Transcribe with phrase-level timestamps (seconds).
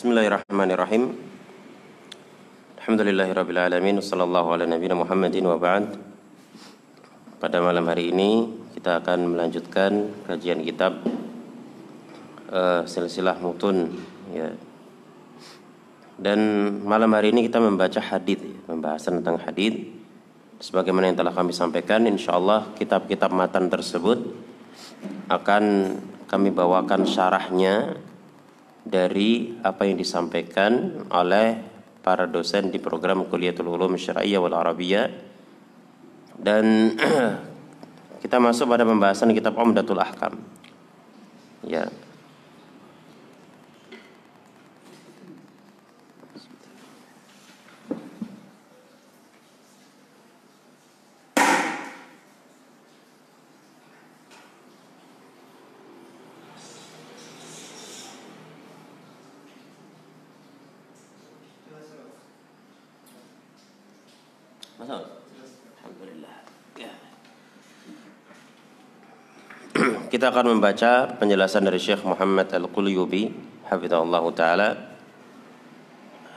[0.00, 1.12] Bismillahirrahmanirrahim.
[2.80, 4.00] Alhamdulillahirrabbilalamin.
[4.00, 5.92] Wassallallahu ala nabiyina Muhammadin wa ba'd.
[7.36, 11.04] Pada malam hari ini kita akan melanjutkan kajian kitab
[12.48, 13.92] uh, silsilah mutun
[14.32, 14.56] ya.
[16.16, 16.40] Dan
[16.80, 19.84] malam hari ini kita membaca hadis, pembahasan tentang hadis.
[20.64, 24.16] Sebagaimana yang telah kami sampaikan, insyaallah kitab-kitab matan tersebut
[25.28, 25.64] akan
[26.24, 28.00] kami bawakan syarahnya
[28.84, 31.60] dari apa yang disampaikan oleh
[32.00, 35.08] para dosen di program Kuliatul Ulum Syariah wal Arabiyah
[36.40, 36.96] dan
[38.24, 40.40] kita masuk pada pembahasan kitab Umdatul Ahkam.
[41.64, 41.92] Ya.
[70.20, 73.32] Kita akan membaca penjelasan dari Syekh Muhammad Al-Qulyubi
[73.72, 74.68] Hafizahullah Ta'ala.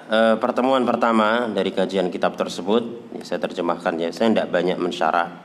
[0.07, 5.35] E, Pertemuan pertama dari kajian kitab tersebut ya, Saya terjemahkan ya Saya tidak banyak mensyarah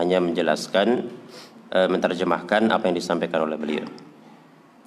[0.00, 1.12] Hanya menjelaskan
[1.68, 3.84] e, Menerjemahkan apa yang disampaikan oleh beliau.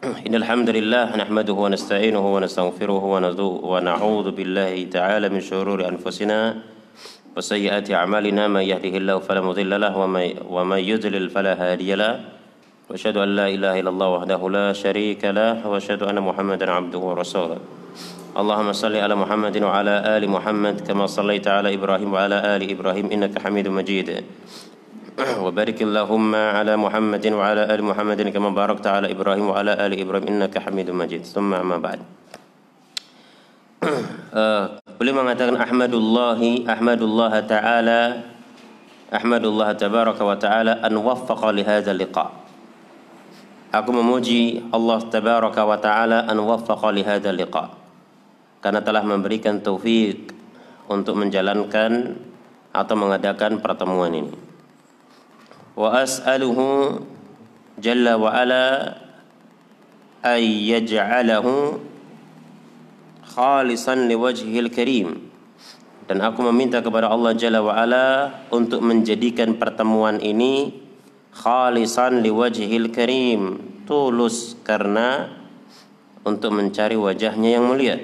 [0.26, 6.66] Innalhamdulillah Nahmaduhu wa nasta'inuhu wa nastaghfiruhu wa, wa na'udhu billahi ta'ala min syururi anfusina
[7.38, 8.50] Wa sayyiati a'malina.
[8.50, 12.37] Man yahdihillahu falamudillalah Wa man yudlil falahadiyalah
[12.88, 17.60] وأشهد أن لا إله إلا الله وحده لا شريك له وأشهد أن محمدا عبده ورسوله.
[18.38, 23.34] اللهم صل على محمد وعلى آل محمد كما صليت على إبراهيم وعلى آل إبراهيم إنك
[23.44, 24.24] حميد مجيد.
[25.18, 30.56] وبارك اللهم على محمد وعلى آل محمد كما باركت على إبراهيم وعلى آل إبراهيم إنك
[30.56, 31.28] حميد مجيد.
[31.28, 32.00] ثم أما بعد.
[34.98, 38.26] beliau mengatakan ahmadullahi ahmadullah taala
[39.14, 42.47] ahmadullah tabaraka wa taala an waffaqa li hadha liqa.
[43.68, 47.76] Aku memuji Allah tabaraka wa taala an waffaqa li hadzal liqa.
[48.64, 50.32] Karena telah memberikan taufik
[50.88, 52.16] untuk menjalankan
[52.72, 54.34] atau mengadakan pertemuan ini.
[55.76, 57.04] Wa as'aluhu
[57.76, 58.96] jalla wa ala
[60.24, 61.84] ay yaj'alahu
[63.36, 65.28] khalisan liwajhil karim.
[66.08, 70.87] Dan aku meminta kepada Allah Jalla wa ala untuk menjadikan pertemuan ini
[71.38, 73.62] khalisan liwajhil karim.
[73.86, 75.32] Tulus karena
[76.26, 77.96] untuk mencari wajahnya yang mulia.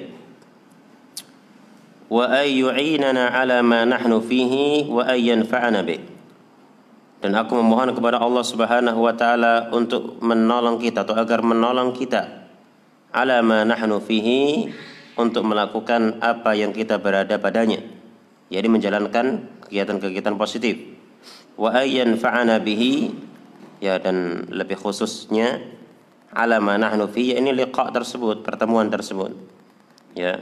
[2.08, 6.14] Wa ay yu'inana ala ma nahnu fihi wa ay yanfa'ana bi
[7.24, 12.52] dan aku memohon kepada Allah Subhanahu wa taala untuk menolong kita atau agar menolong kita.
[13.16, 14.68] Ala ma nahnu fihi
[15.16, 17.80] untuk melakukan apa yang kita berada padanya.
[18.52, 20.93] Yaitu menjalankan kegiatan-kegiatan positif
[21.54, 23.14] wa ayyan fa'ana bihi
[23.84, 25.62] ya dan lebih khususnya
[26.34, 29.36] ala ma nahnu fi ini liqa tersebut pertemuan tersebut.
[30.18, 30.42] Ya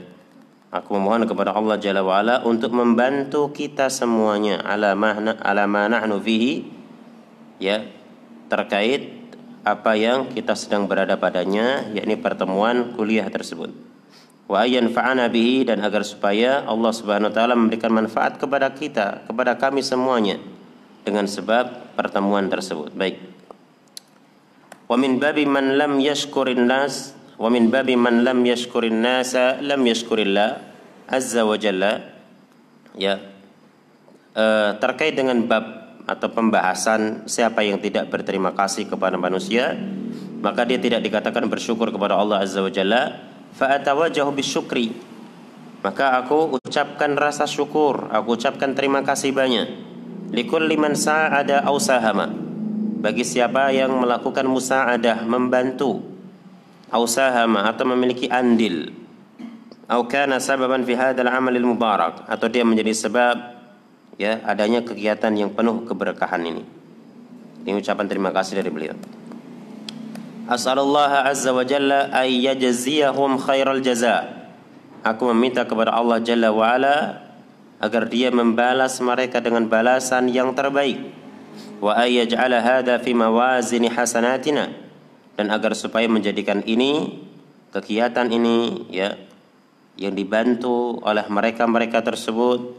[0.72, 5.84] aku memohon kepada Allah Jalla wa ala untuk membantu kita semuanya ala ma ala ma
[5.90, 6.64] nahnu fihi
[7.60, 7.84] ya
[8.48, 9.20] terkait
[9.62, 13.70] apa yang kita sedang berada padanya yakni pertemuan kuliah tersebut.
[14.48, 19.28] Wa ayyan fa'ana bihi dan agar supaya Allah Subhanahu wa taala memberikan manfaat kepada kita
[19.28, 20.40] kepada kami semuanya
[21.02, 22.94] dengan sebab pertemuan tersebut.
[22.94, 23.18] Baik.
[24.86, 29.82] Wa min babi man lam yashkurin nas wa min babi man lam yashkurin nasa lam
[29.82, 30.62] yashkurillah
[31.10, 32.02] azza wa jalla.
[32.94, 33.18] Ya.
[34.32, 34.44] E,
[34.78, 39.78] terkait dengan bab atau pembahasan siapa yang tidak berterima kasih kepada manusia,
[40.42, 43.32] maka dia tidak dikatakan bersyukur kepada Allah azza wa jalla.
[43.52, 44.96] Fa atawajjahu bisyukri.
[45.82, 49.91] Maka aku ucapkan rasa syukur, aku ucapkan terima kasih banyak
[50.32, 52.32] likulli man sa'ada aw sahama.
[53.02, 56.00] Bagi siapa yang melakukan musa'adah membantu
[56.88, 58.90] aw sahama atau memiliki andil.
[59.86, 62.24] Atau kana sababan fi hadzal amalil mubarak.
[62.24, 63.36] Atau dia menjadi sebab
[64.16, 66.64] ya adanya kegiatan yang penuh keberkahan ini.
[67.62, 68.96] Ini ucapan terima kasih dari beliau.
[70.48, 74.26] As'alullah azza wa jalla ay yajziyahum khairal jaza.
[75.02, 77.18] Aku meminta kepada Allah Jalla wa ala
[77.82, 81.02] agar dia membalas mereka dengan balasan yang terbaik
[81.82, 84.70] wa ayyaj'ala hadha fi mawazini hasanatina
[85.34, 87.18] dan agar supaya menjadikan ini
[87.74, 89.18] kegiatan ini ya
[89.98, 92.78] yang dibantu oleh mereka-mereka tersebut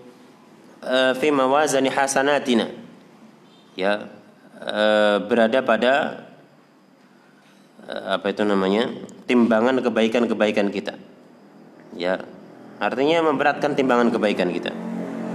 [0.87, 2.71] uh, fi mawazini hasanatina
[3.75, 4.07] ya
[4.63, 5.93] uh, berada pada
[7.91, 8.87] uh, apa itu namanya
[9.27, 10.95] timbangan kebaikan-kebaikan kita
[11.97, 12.25] Ya.
[12.81, 14.73] Artinya memberatkan timbangan kebaikan kita.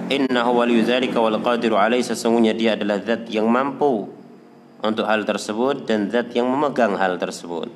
[0.09, 4.09] Innahu waliyyu dzalika wal qadiru alaihi sesungguhnya dia adalah zat yang mampu
[4.81, 7.69] untuk hal tersebut dan zat yang memegang hal tersebut.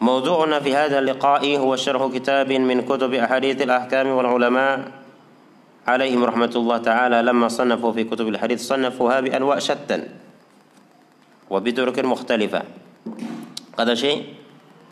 [0.00, 4.76] موضوعنا في هذا اللقاء هو شرح كتاب من كتب أحاديث الأحكام والعلماء
[5.86, 10.08] عليهم رحمة الله تعالى لما صنفوا في كتب الحديث صنفوها بأنواع شتى
[11.52, 12.62] وبطرق مختلفة
[13.76, 14.18] هذا شيء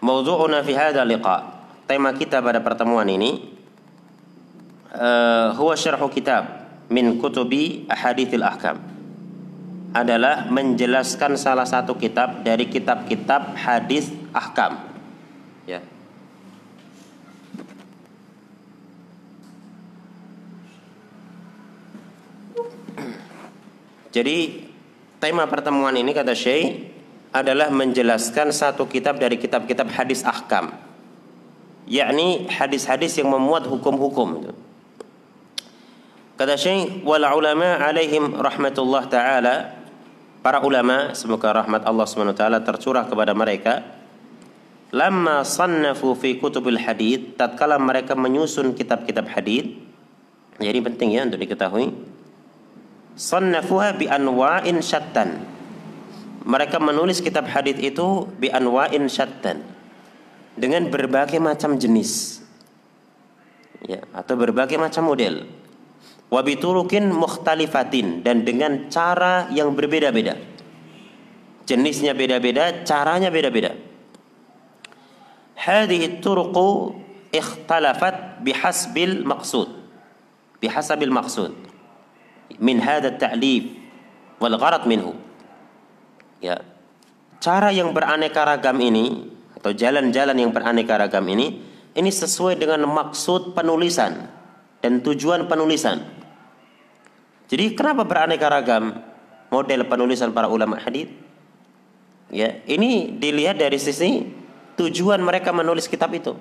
[0.05, 1.41] موضوعنا في هذا اللقاء
[1.88, 3.57] tema kita pada pertemuan ini
[5.55, 8.81] huwa syarhu kitab min kutubi ahadithil ahkam.
[9.88, 14.76] Adalah menjelaskan salah satu kitab dari kitab-kitab hadis ahkam.
[15.64, 15.81] Ya.
[24.12, 24.69] Jadi
[25.20, 26.93] tema pertemuan ini kata Syekh
[27.32, 30.73] adalah menjelaskan satu kitab dari kitab-kitab hadis ahkam.
[31.88, 34.52] Yakni hadis-hadis yang memuat hukum-hukum
[36.38, 39.75] Kata Syekh wal ulama alaihim rahmatullah taala.
[40.38, 43.82] Para ulama semoga rahmat Allah Subhanahu wa taala tercurah kepada mereka.
[44.94, 49.82] Lama sannafu fi kutubil hadith tatkala mereka menyusun kitab-kitab hadith.
[50.62, 51.90] Jadi penting ya untuk diketahui.
[53.19, 55.43] Sannafuha bi anwa'in syattan.
[56.46, 59.67] Mereka menulis kitab hadith itu bi anwa'in syattan.
[60.55, 62.38] Dengan berbagai macam jenis.
[63.82, 65.57] Ya atau berbagai macam model
[66.29, 70.37] wabiturukin mukhtalifatin dan dengan cara yang berbeda-beda.
[71.69, 73.77] Jenisnya beda-beda, caranya beda-beda.
[75.59, 76.97] Hadhihi turuqu
[77.33, 79.69] ikhtalafat bihasbil maqsud.
[80.59, 81.53] Bihasabil maqsud
[82.57, 83.77] min hadha ta'lif
[84.41, 85.13] wal gharad minhu.
[86.41, 86.65] Ya.
[87.39, 91.63] Cara yang beraneka ragam ini atau jalan-jalan yang beraneka ragam ini
[91.95, 94.27] ini sesuai dengan maksud penulisan
[94.83, 96.18] dan tujuan penulisan
[97.49, 99.00] jadi kenapa beraneka ragam
[99.49, 101.09] model penulisan para ulama hadis
[102.29, 104.39] ya ini dilihat dari sisi
[104.79, 106.39] tujuan mereka menulis kitab itu.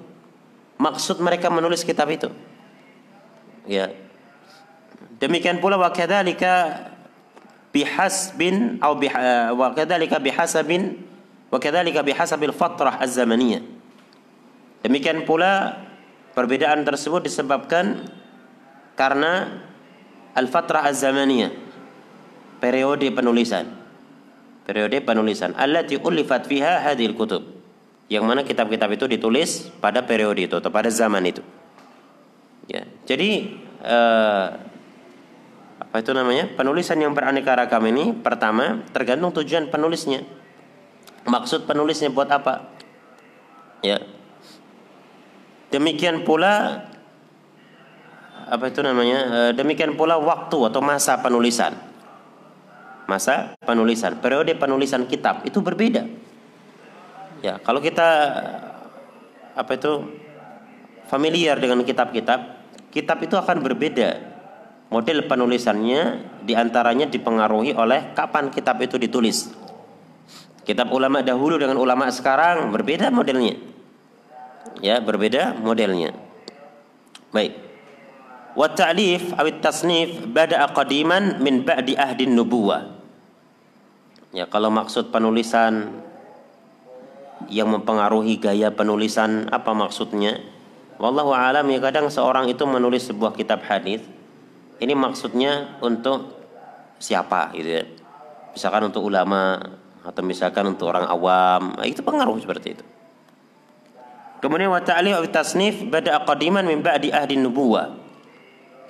[0.77, 2.29] Maksud mereka menulis kitab itu.
[3.65, 3.89] Ya.
[5.17, 6.85] Demikian pula wa kadzalika
[7.73, 9.09] bihasbin atau bih,
[9.57, 11.01] wa kadzalika bihasabin
[11.49, 13.65] wa kadzalika bihasabil fatrah az-zamaniyah.
[14.85, 15.81] Demikian pula
[16.37, 18.05] perbedaan tersebut disebabkan
[18.93, 19.65] karena
[20.37, 21.49] al-fatrah az-zamaniyah
[22.61, 23.65] periode penulisan
[24.69, 27.57] periode penulisan allati ulifat fiha hadhil kutub
[28.07, 31.43] yang mana kitab-kitab itu ditulis pada periode itu atau pada zaman itu.
[32.67, 34.47] Ya, jadi eh,
[35.77, 36.51] apa itu namanya?
[36.55, 40.23] Penulisan yang beraneka ragam ini pertama tergantung tujuan penulisnya.
[41.27, 42.71] Maksud penulisnya buat apa?
[43.83, 43.99] Ya.
[45.67, 46.87] Demikian pula
[48.47, 49.19] apa itu namanya?
[49.27, 51.75] Eh, demikian pula waktu atau masa penulisan.
[53.07, 56.03] Masa penulisan, periode penulisan kitab itu berbeda.
[57.39, 58.09] Ya, kalau kita
[59.55, 60.11] apa itu
[61.07, 62.39] familiar dengan kitab-kitab,
[62.91, 64.35] kitab itu akan berbeda.
[64.87, 66.03] Model penulisannya
[66.47, 69.51] di antaranya dipengaruhi oleh kapan kitab itu ditulis.
[70.63, 73.55] Kitab ulama dahulu dengan ulama sekarang berbeda modelnya.
[74.83, 76.11] Ya, berbeda modelnya.
[77.31, 77.66] Baik.
[78.57, 82.89] Wa ta'lif aw tasnif bada'a qadiman min ba'di ahdin nubuwah.
[84.33, 86.01] Ya, kalau maksud penulisan
[87.53, 90.41] yang mempengaruhi gaya penulisan apa maksudnya?
[90.97, 94.01] Wallahu alam ya kadang seorang itu menulis sebuah kitab hadis
[94.81, 96.33] ini maksudnya untuk
[96.97, 97.85] siapa gitu ya?
[98.57, 99.61] Misalkan untuk ulama
[100.01, 102.85] atau misalkan untuk orang awam nah, itu pengaruh seperti itu.
[104.41, 108.06] Kemudian wa ta'lif tasnif bada qadiman min ba'di ahdi nubuwah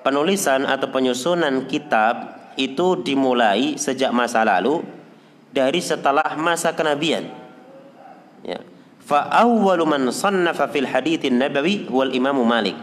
[0.08, 4.80] penulisan atau penyusunan kitab itu dimulai sejak masa lalu
[5.52, 7.28] dari setelah masa kenabian.
[8.40, 8.64] Ya.
[9.04, 12.80] Fa awwalu man sannafa fil haditsin nabawi wal imamu malik.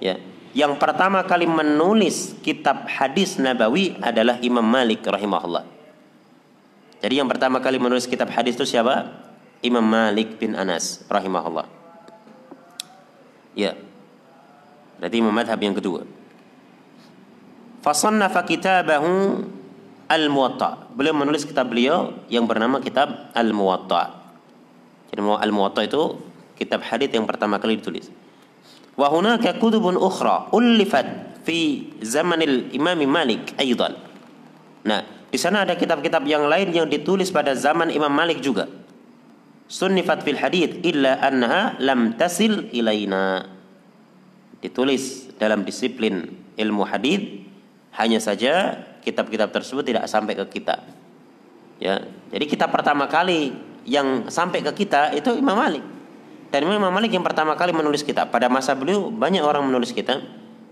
[0.00, 0.16] Ya.
[0.56, 5.68] Yang pertama kali menulis kitab hadis nabawi adalah Imam Malik rahimahullah.
[7.04, 9.12] Jadi yang pertama kali menulis kitab hadis itu siapa?
[9.60, 11.68] Imam Malik bin Anas rahimahullah.
[13.52, 13.76] Ya.
[14.96, 16.08] Berarti Imam madhab yang kedua
[17.86, 19.46] fasannafa kitabahu
[20.10, 20.90] Al-Muwatta.
[20.98, 24.26] Beliau menulis kitab beliau yang bernama kitab Al-Muwatta.
[25.14, 26.18] Jadi Al-Muwatta itu
[26.58, 28.10] kitab hadis yang pertama kali ditulis.
[28.98, 33.94] Wa hunaka kutubun ukhra ulifat fi zamanil Imam Malik aidan.
[34.82, 38.66] Nah, di sana ada kitab-kitab yang lain yang ditulis pada zaman Imam Malik juga.
[39.66, 43.54] Sunnifat fil hadith illa annaha lam tasil ilaina.
[44.56, 47.45] ditulis dalam disiplin ilmu hadis
[47.96, 50.84] hanya saja kitab-kitab tersebut tidak sampai ke kita.
[51.80, 53.52] Ya jadi kita pertama kali
[53.88, 55.84] yang sampai ke kita itu Imam Malik.
[56.52, 58.28] Dan Imam Malik yang pertama kali menulis kitab.
[58.30, 60.20] Pada masa beliau banyak orang menulis kitab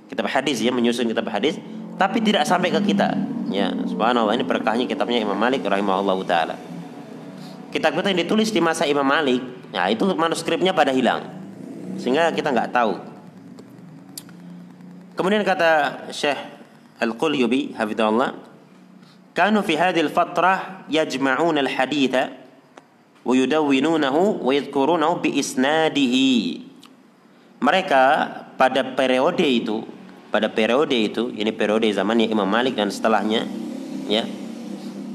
[0.09, 1.57] kitab hadis ya menyusun kitab hadis
[1.97, 3.16] tapi tidak sampai ke kita.
[3.49, 6.57] Ya subhanallah ini berkahnya kitabnya Imam Malik rahimahullah taala.
[7.73, 9.40] Kitab-kitab yang ditulis di masa Imam Malik
[9.73, 11.25] ya itu manuskripnya pada hilang.
[11.97, 12.95] Sehingga kita nggak tahu.
[15.14, 16.53] Kemudian kata Syekh
[17.00, 18.38] Al-Qulyubi hafidhahullah
[19.34, 22.34] kanu fi hadhihi al-fatrah yajma'una al-haditha
[23.24, 26.62] wa yudawwinunahu wa yadhkurunahu bi isnadihi
[27.58, 28.02] mereka
[28.54, 29.82] pada periode itu
[30.28, 33.48] pada periode itu ini periode zamannya Imam Malik dan setelahnya
[34.06, 34.26] ya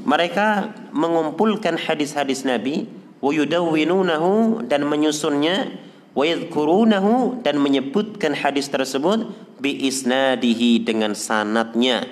[0.04, 2.88] mereka mengumpulkan hadis-hadis Nabi
[3.20, 5.76] wayudawwinunahu dan menyusunnya
[6.14, 9.30] wayadhkurunahu dan menyebutkan hadis tersebut
[9.62, 12.06] bi isnadihi dengan sanatnya.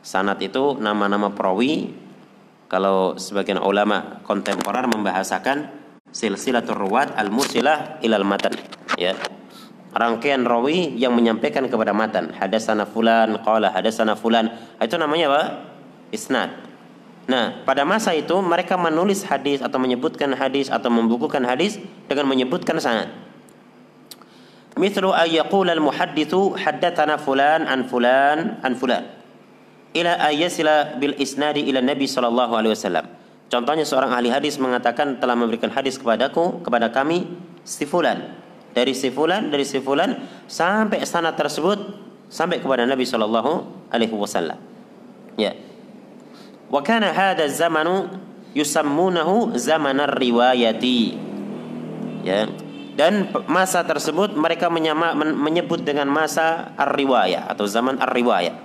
[0.00, 1.92] Sanat itu nama-nama perawi.
[2.70, 5.74] Kalau sebagian ulama kontemporer membahasakan
[6.14, 8.54] silsilatul ruwat al-musilah ilal matan
[8.94, 9.18] ya.
[9.90, 12.30] Rangkaian rawi yang menyampaikan kepada matan.
[12.30, 14.54] Hadasana fulan qala hadasana fulan.
[14.78, 15.42] Itu namanya apa?
[16.14, 16.69] Isnad
[17.30, 21.78] Nah, pada masa itu mereka menulis hadis atau menyebutkan hadis atau membukukan hadis
[22.10, 23.06] dengan menyebutkan sanad.
[24.74, 29.20] Mithlu ayyaqul al-muhaddithu haddatsana fulan an fulan an fulan
[29.94, 33.06] ila ayyasila bil isnadi ila nabi sallallahu alaihi wasallam.
[33.50, 37.30] Contohnya seorang ahli hadis mengatakan telah memberikan hadis kepadaku kepada kami
[37.62, 38.34] si fulan
[38.74, 40.18] dari si fulan dari si fulan
[40.50, 41.78] sampai sanad tersebut
[42.30, 44.58] sampai kepada Nabi sallallahu alaihi wasallam.
[45.38, 45.54] Ya.
[45.54, 45.69] Yeah.
[46.69, 48.09] Wa kana hadha zamanu
[48.55, 51.01] yusammunahu zaman riwayati.
[52.25, 52.49] Ya.
[52.95, 58.55] Dan masa tersebut mereka menyama, menyebut dengan masa ar-riwayah atau zaman ar-riwayah.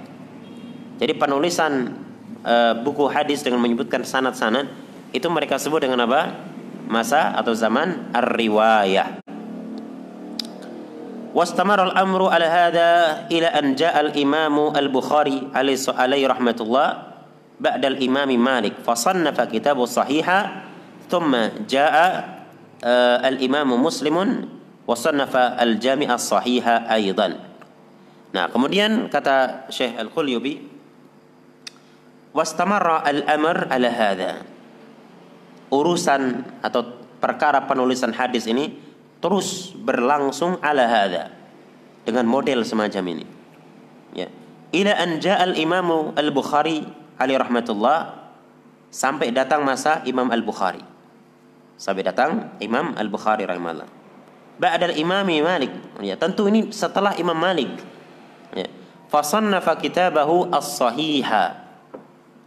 [1.03, 1.99] Jadi penulisan
[2.47, 4.71] uh, buku hadis dengan menyebutkan sanad-sanad
[5.11, 6.31] itu mereka sebut dengan apa?
[6.87, 9.21] Masa atau zaman ar-riwayah.
[11.31, 12.89] واستمر الأمر على هذا
[13.31, 16.87] إلى أن جاء الإمام البخاري عليه رحمة الله
[17.61, 20.27] بعد الإمام مالك فصنف كتاب الصحيح
[21.13, 21.33] ثم
[21.69, 21.97] جاء
[23.29, 24.17] الإمام مسلم
[24.87, 27.51] وصنف الجامع الصحيح أيضا
[28.31, 30.63] Nah, kemudian kata Syekh Al-Qulyubi,
[32.31, 34.47] "Wastamarra al-amr ala hadha."
[35.71, 38.75] Urusan atau perkara penulisan hadis ini
[39.19, 41.31] terus berlangsung ala hada
[42.07, 43.27] dengan model semacam ini.
[44.15, 44.27] Ya.
[44.75, 46.87] Ila an al Imam Al-Bukhari
[47.20, 48.30] alaihi rahmatullah
[48.92, 50.84] sampai datang masa Imam Al-Bukhari.
[51.76, 53.90] Sampai datang Imam Al-Bukhari rahimahullah.
[54.56, 55.72] Ba'dal Imam Malik.
[56.00, 57.76] Ya, tentu ini setelah Imam Malik.
[58.56, 58.72] Ya.
[59.12, 61.66] Fasannafa kitabahu as-sahiha.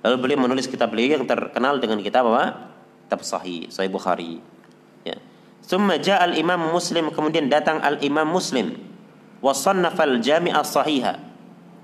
[0.00, 2.72] Lalu beliau menulis kitab beliau yang terkenal dengan kitab apa?
[3.08, 4.38] Kitab Sahih, Sahih Bukhari.
[5.04, 5.18] Ya.
[5.66, 8.78] Thumma ja'a al-Imam Muslim kemudian datang al-Imam Muslim
[9.42, 11.18] wa sannafa al-Jami' as-Sahiha.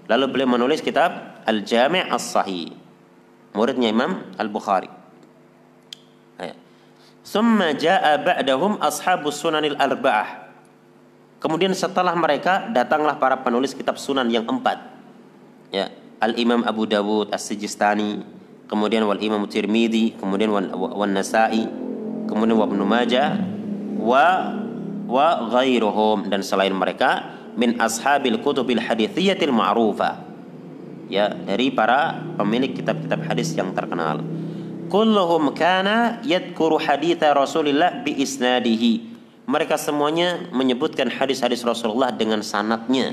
[0.09, 2.73] Lalu beliau menulis kitab Al-Jami' as-Sahih.
[3.55, 5.05] Muridnya Imam Al-Bukhari.
[7.25, 10.53] Thumma ja'a ba'dahum ashabus sunanil arba'ah.
[11.41, 14.93] Kemudian setelah mereka datanglah para penulis kitab sunan yang empat.
[15.73, 15.89] Ya,
[16.21, 18.21] Al-Imam Abu Dawud As-Sijistani,
[18.69, 21.65] kemudian wal Imam Tirmidzi, kemudian wal, wal Nasa'i,
[22.29, 23.41] kemudian wa Ibnu Majah,
[23.97, 24.53] wa
[25.05, 30.17] wa ghairuhum dan selain mereka min ashabil kutubil hadithiyatil ma'rufa
[31.09, 34.21] ya dari para pemilik kitab-kitab hadis yang terkenal.
[34.89, 43.13] Kulluhum kana yadhkuru haditha Rasulillah bi isnadihi mereka semuanya menyebutkan hadis-hadis Rasulullah dengan sanatnya.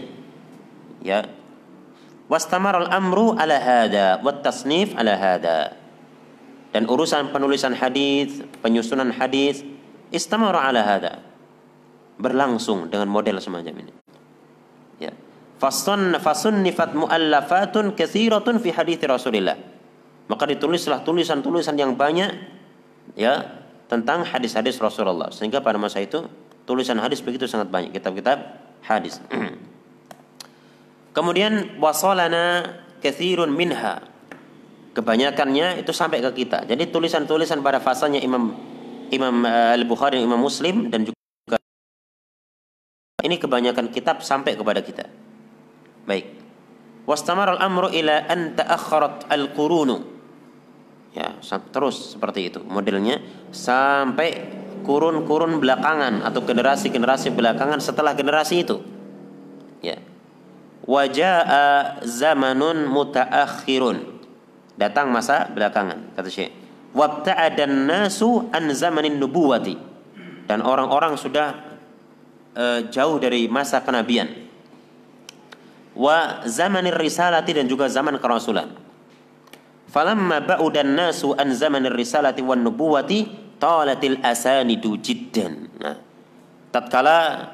[1.03, 1.27] Ya.
[2.31, 5.75] Wastamar al-amru ala hada wat tasnif ala hada
[6.71, 9.67] dan urusan penulisan hadis penyusunan hadis
[10.15, 11.19] istamara ala hada
[12.15, 13.91] berlangsung dengan model semacam ini
[15.61, 19.53] fasun fasunnifat muallafatun katsiratun fi hadits Rasulillah.
[20.25, 22.33] Maka ditulislah tulisan-tulisan yang banyak
[23.13, 25.29] ya tentang hadis-hadis Rasulullah.
[25.29, 26.25] Sehingga pada masa itu
[26.65, 27.93] tulisan hadis begitu sangat banyak.
[27.93, 28.41] Kitab-kitab
[28.81, 29.21] hadis.
[31.15, 34.01] Kemudian wasalana katsirun minha.
[34.91, 36.65] Kebanyakannya itu sampai ke kita.
[36.65, 38.55] Jadi tulisan-tulisan pada fasanya Imam
[39.11, 41.59] Imam eh, Al-Bukhari Imam Muslim dan juga
[43.21, 45.05] ini kebanyakan kitab sampai kepada kita.
[46.07, 46.25] Baik.
[47.05, 49.97] Wastamar al-amru ila an ta'akhkharat al-qurunu.
[51.11, 51.35] Ya,
[51.75, 53.19] terus seperti itu modelnya
[53.51, 54.47] sampai
[54.87, 58.79] kurun-kurun belakangan atau generasi-generasi belakangan setelah generasi itu.
[60.81, 63.97] Wajaa zamanun mutaakhirun.
[64.75, 66.51] Datang masa belakangan, kata Syekh.
[66.97, 69.77] Wabta'adan nasu an zamanin nubuwati.
[70.49, 71.77] Dan orang-orang sudah
[72.57, 74.50] uh, jauh dari masa kenabian.
[75.91, 78.71] Wa zamanir risalati dan juga zaman kerasulan.
[79.91, 83.27] Falamma ba'udan nasu an zamanir risalati wan nubuwati
[83.59, 85.67] talatil asanidu jiddan.
[85.77, 85.99] Nah,
[86.71, 87.51] tatkala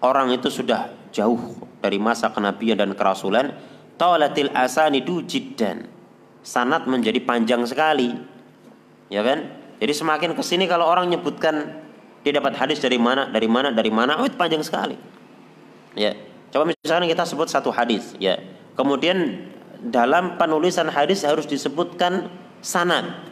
[0.00, 1.52] orang itu sudah jauh
[1.84, 3.52] dari masa kenabian dan kerasulan,
[4.00, 5.84] talatil asanidu jiddan.
[6.40, 8.10] Sanat menjadi panjang sekali.
[9.12, 9.52] Ya kan?
[9.76, 11.84] Jadi semakin ke sini kalau orang nyebutkan
[12.24, 14.98] dia dapat hadis dari mana, dari mana, dari mana, oh itu panjang sekali.
[15.94, 16.16] Ya.
[16.50, 18.38] Coba misalnya kita sebut satu hadis, ya.
[18.76, 19.48] Kemudian
[19.80, 22.30] dalam penulisan hadis harus disebutkan
[22.64, 23.24] sanad.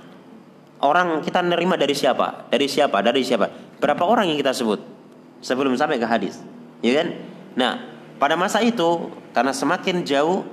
[0.84, 2.50] Orang kita nerima dari siapa?
[2.52, 3.00] Dari siapa?
[3.00, 3.48] Dari siapa?
[3.80, 4.80] Berapa orang yang kita sebut
[5.40, 6.44] sebelum sampai ke hadis?
[6.84, 7.08] Ya kan?
[7.56, 7.72] Nah,
[8.20, 10.44] pada masa itu karena semakin jauh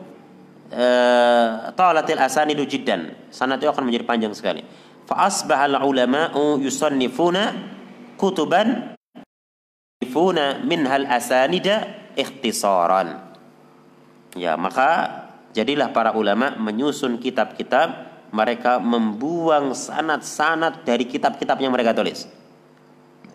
[0.72, 4.64] eh, asanidu jiddan, sanad itu akan menjadi panjang sekali.
[5.04, 7.52] Fa asbahal ulama'u yusannifuna
[8.16, 8.96] kutuban
[10.00, 13.32] yusannifuna minhal asanida ikhtisaran.
[14.36, 22.28] Ya, maka jadilah para ulama menyusun kitab-kitab mereka membuang sanat-sanat dari kitab-kitab yang mereka tulis.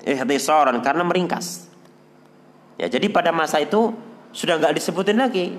[0.07, 1.69] Ikhtisaran karena meringkas.
[2.81, 3.93] Ya, jadi pada masa itu
[4.33, 5.57] sudah nggak disebutin lagi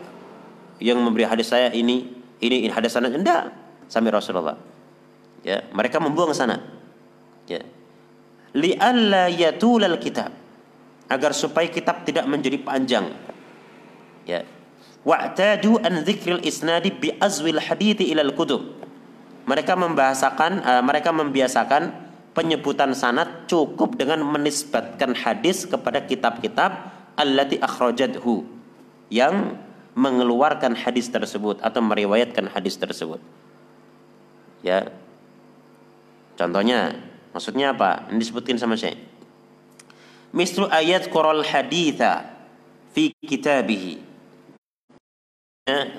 [0.77, 3.50] yang memberi hadis saya ini ini, hadis sanad enggak
[3.89, 4.57] sampai Rasulullah.
[5.41, 6.62] Ya, mereka membuang sanad.
[7.50, 7.65] Ya.
[8.57, 10.47] Li'alla yatulal kitab
[11.08, 13.16] agar supaya kitab tidak menjadi panjang.
[14.28, 14.44] Ya.
[15.08, 18.78] Wa'tadu an dzikril isnadi bi azwil hadithi ilal kutub
[19.48, 21.96] mereka membahasakan uh, mereka membiasakan
[22.36, 28.46] penyebutan sanad cukup dengan menisbatkan hadis kepada kitab-kitab allati akhrajathu
[29.10, 29.58] yang
[29.98, 33.17] mengeluarkan hadis tersebut atau meriwayatkan hadis tersebut.
[34.62, 34.93] Ya.
[36.38, 36.93] Contohnya,
[37.34, 38.06] maksudnya apa?
[38.13, 38.93] Ini disebutkan sama saya.
[40.36, 42.28] Misru ayat koral haditha
[42.92, 44.04] fi kitabihi.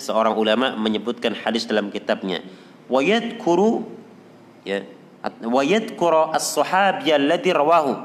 [0.00, 2.40] Seorang ulama menyebutkan hadis dalam kitabnya.
[2.88, 3.84] Wa yadhkuru
[4.64, 4.84] ya
[5.44, 7.96] wa yadhkuru as-sahabi alladhi rawahu.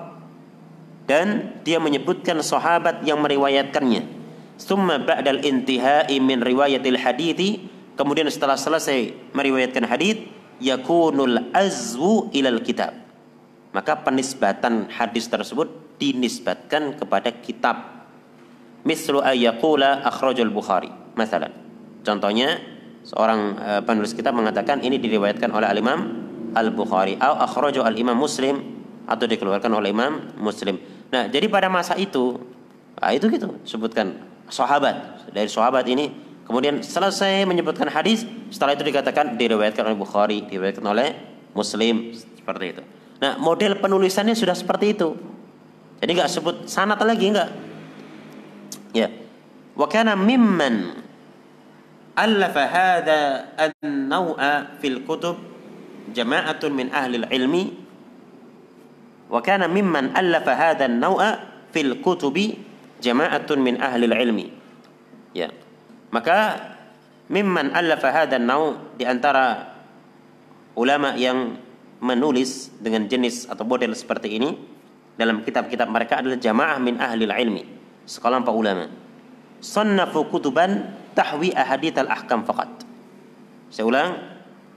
[1.03, 4.07] Dan dia menyebutkan sahabat yang meriwayatkannya.
[4.55, 7.67] Summa ba'dal intihai min riwayatil hadithi.
[7.99, 10.23] Kemudian setelah selesai meriwayatkan hadith
[10.63, 12.95] yakunul azwu ilal kitab.
[13.75, 18.03] Maka penisbatan hadis tersebut dinisbatkan kepada kitab
[18.83, 21.55] mislu ayyaqula akhrajul bukhari masalan
[22.03, 22.59] contohnya
[23.07, 28.61] seorang uh, penulis kitab mengatakan ini diriwayatkan oleh al-Imam Al-Bukhari atau al-Imam Muslim
[29.03, 30.79] atau dikeluarkan oleh Imam Muslim.
[31.11, 32.39] Nah, jadi pada masa itu
[32.93, 34.15] nah itu gitu sebutkan
[34.47, 36.13] sahabat dari sahabat ini
[36.45, 41.11] kemudian selesai menyebutkan hadis setelah itu dikatakan diriwayatkan oleh Bukhari, diriwayatkan oleh
[41.51, 42.83] Muslim seperti itu.
[43.19, 45.09] Nah, model penulisannya sudah seperti itu.
[46.03, 47.49] Jadi nggak sebut sanat lagi nggak.
[48.91, 49.07] Ya.
[49.71, 50.99] Wa kana mimman
[52.11, 53.19] alafa hadha
[53.55, 55.39] an-naw'a fil kutub
[56.11, 57.63] jama'atun min ahli al-ilmi
[59.31, 61.39] wa kana mimman alafa hadha an-naw'a
[61.71, 62.59] fil kutubi
[62.99, 64.51] jama'atun min ahli al-ilmi.
[65.31, 65.55] Ya.
[66.11, 66.67] Maka
[67.31, 69.71] mimman alafa hadha an-naw' di antara
[70.75, 71.55] ulama yang
[72.03, 74.72] menulis dengan jenis atau model seperti ini
[75.13, 77.63] dalam kitab-kitab mereka adalah jamaah min ahli ilmi
[78.03, 79.03] sekelompok ulama
[79.63, 82.83] sannafu kutuban tahwi ahadith al-ahkam faqat.
[83.71, 84.09] Saya ulang,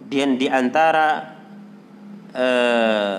[0.07, 1.37] dan di antara
[2.33, 3.18] uh,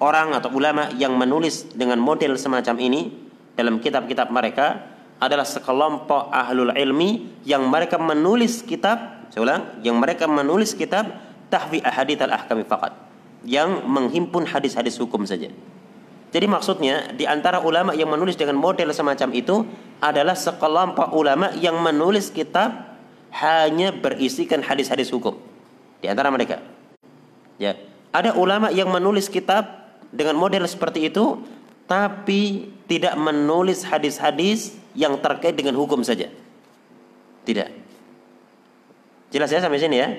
[0.00, 3.12] orang atau ulama yang menulis dengan model semacam ini
[3.54, 10.24] dalam kitab-kitab mereka adalah sekelompok ahlul ilmi yang mereka menulis kitab, saya ulang, yang mereka
[10.24, 11.12] menulis kitab
[11.52, 12.92] tahwi ahadith al-ahkam faqat
[13.46, 15.52] yang menghimpun hadis-hadis hukum saja.
[16.36, 19.64] Jadi maksudnya di antara ulama yang menulis dengan model semacam itu
[20.04, 23.00] adalah sekelompok ulama yang menulis kitab
[23.40, 25.40] hanya berisikan hadis-hadis hukum.
[26.04, 26.60] Di antara mereka.
[27.56, 27.72] Ya,
[28.12, 29.64] ada ulama yang menulis kitab
[30.12, 31.40] dengan model seperti itu
[31.88, 36.28] tapi tidak menulis hadis-hadis yang terkait dengan hukum saja.
[37.48, 37.68] Tidak.
[39.32, 40.12] Jelas ya sampai sini ya?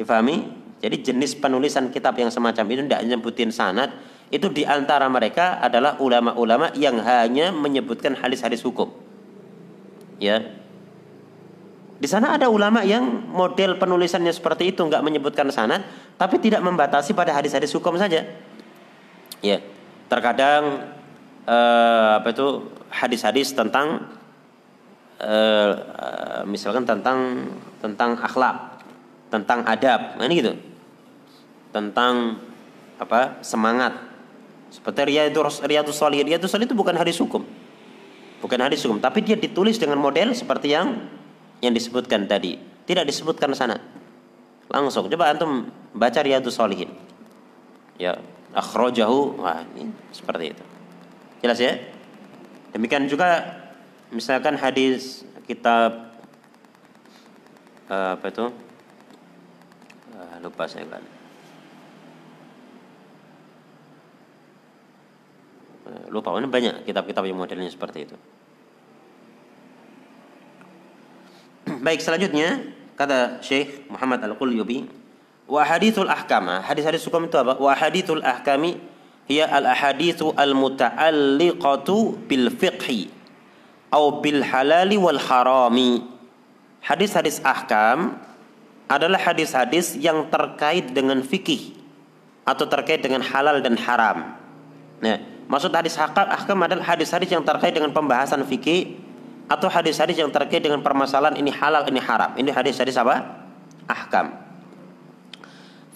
[0.00, 0.56] Difahami?
[0.80, 3.92] Jadi jenis penulisan kitab yang semacam itu tidak nyebutin sanad,
[4.28, 8.92] itu di antara mereka adalah ulama-ulama yang hanya menyebutkan hadis-hadis hukum.
[10.20, 10.58] Ya.
[11.98, 15.82] Di sana ada ulama yang model penulisannya seperti itu nggak menyebutkan sanad,
[16.20, 18.22] tapi tidak membatasi pada hadis-hadis hukum saja.
[19.40, 19.58] Ya.
[20.08, 20.92] Terkadang
[21.48, 24.08] eh, apa itu hadis-hadis tentang
[25.20, 28.82] uh, uh, misalkan tentang tentang akhlak,
[29.30, 30.52] tentang adab, nah ini gitu.
[31.74, 32.40] Tentang
[32.98, 33.38] apa?
[33.44, 34.07] semangat.
[34.68, 36.24] Seperti Riyadus Riyadus Shalih.
[36.24, 37.44] Riyadus Shalih itu bukan hadis hukum.
[38.38, 41.10] Bukan hadis hukum, tapi dia ditulis dengan model seperti yang
[41.58, 42.54] yang disebutkan tadi.
[42.86, 43.82] Tidak disebutkan sana.
[44.70, 46.92] Langsung coba antum baca Riyadus Shalihin.
[47.98, 48.20] Ya,
[48.54, 50.64] akhrajahu wah ini seperti itu.
[51.42, 51.82] Jelas ya?
[52.70, 53.58] Demikian juga
[54.12, 56.14] misalkan hadis kitab
[57.90, 58.46] uh, apa itu?
[60.14, 61.17] Uh, lupa saya kan.
[66.08, 68.16] Lupa ini banyak kitab-kitab yang modelnya seperti itu.
[71.84, 74.88] Baik, selanjutnya kata Syekh Muhammad Al-Qulyubi,
[75.48, 76.48] wa hadithul ahkam.
[76.62, 77.56] Hadis-hadis hukum itu apa?
[77.56, 78.80] Wa hadithul ahkami
[79.28, 83.12] hiya al-ahadithu al-muta'alliqatu bil fiqhi
[83.88, 86.04] atau bil halali wal harami.
[86.84, 88.16] Hadis-hadis ahkam
[88.88, 91.76] adalah hadis-hadis yang terkait dengan fikih
[92.48, 94.32] atau terkait dengan halal dan haram.
[95.04, 99.00] Nah, maksud hadis ahkam, ahkam adalah hadis-hadis yang terkait dengan pembahasan fikih
[99.48, 102.36] atau hadis-hadis yang terkait dengan permasalahan ini halal ini haram.
[102.36, 103.48] Ini hadis-hadis apa?
[103.88, 104.36] Ahkam.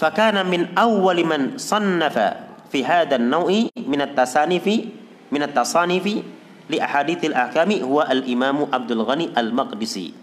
[0.00, 4.76] Fakana min awwali man sannafa fi hadha an-naw'i min at-tasanifi
[5.28, 6.24] min at-tasanifi
[6.72, 10.16] li ahadithil ahkami huwa al-Imam Abdul Ghani al-Maqdisi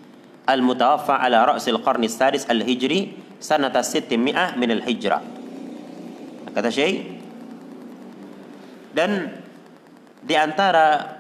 [0.50, 5.22] al-mutawaffa ala ra's al-qarn as-sadis al-hijri sanata 600 min al-hijrah.
[6.50, 7.19] Kata Syekh
[8.96, 9.42] dan
[10.24, 11.20] di antara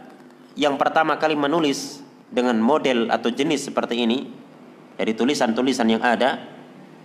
[0.60, 4.28] yang pertama kali menulis dengan model atau jenis seperti ini
[5.00, 6.44] dari tulisan-tulisan yang ada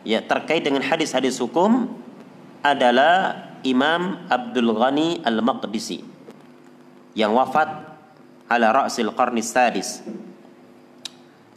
[0.03, 1.89] ya terkait dengan hadis-hadis hukum
[2.61, 6.05] adalah Imam Abdul Ghani Al-Maqdisi
[7.17, 7.95] yang wafat
[8.51, 10.05] ala ra'sil qarni sadis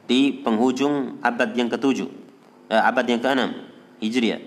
[0.08, 2.08] di penghujung abad yang ketujuh
[2.72, 3.52] eh, abad yang keenam
[4.00, 4.40] Hijriah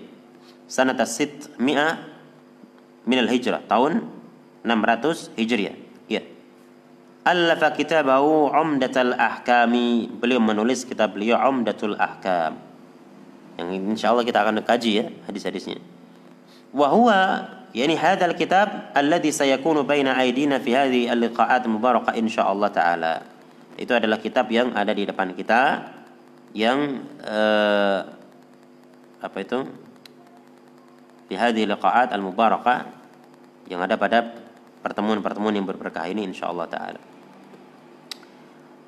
[0.65, 1.99] sanata sit mi'a
[3.03, 4.20] minal hijrah tahun
[4.61, 5.75] 600 Hijriah.
[6.05, 6.21] Ya.
[7.25, 10.09] Allafa kitabahu Umdatul Ahkami.
[10.09, 12.57] Beliau menulis kitab beliau Umdatul Ahkam.
[13.57, 15.77] Yang insyaallah kita akan kaji ya hadis-hadisnya.
[16.71, 17.19] Wa huwa
[17.75, 23.27] yani hadzal kitab alladhi sayakunu baina aidina fi hadhihi al-liqa'at mubarakah insyaallah taala.
[23.75, 25.93] Itu adalah kitab yang ada di depan kita
[26.57, 27.99] yang uh,
[29.21, 29.59] apa itu?
[31.29, 32.79] Di hadhihi liqa'at al-mubarakah
[33.69, 34.40] yang ada pada
[34.81, 37.01] pertemuan-pertemuan yang berberkah ini insyaallah taala.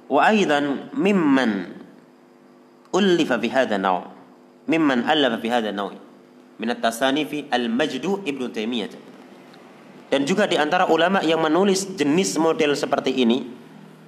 [0.10, 1.74] Wa aidan mimman
[2.94, 4.10] ulifa fi hadha naw'
[4.70, 5.06] mimman
[5.40, 5.94] fi hadha naw'
[6.58, 8.92] minat tasanifi al-majdu ibnu taimiyah.
[10.14, 13.50] Dan juga di antara ulama yang menulis jenis model seperti ini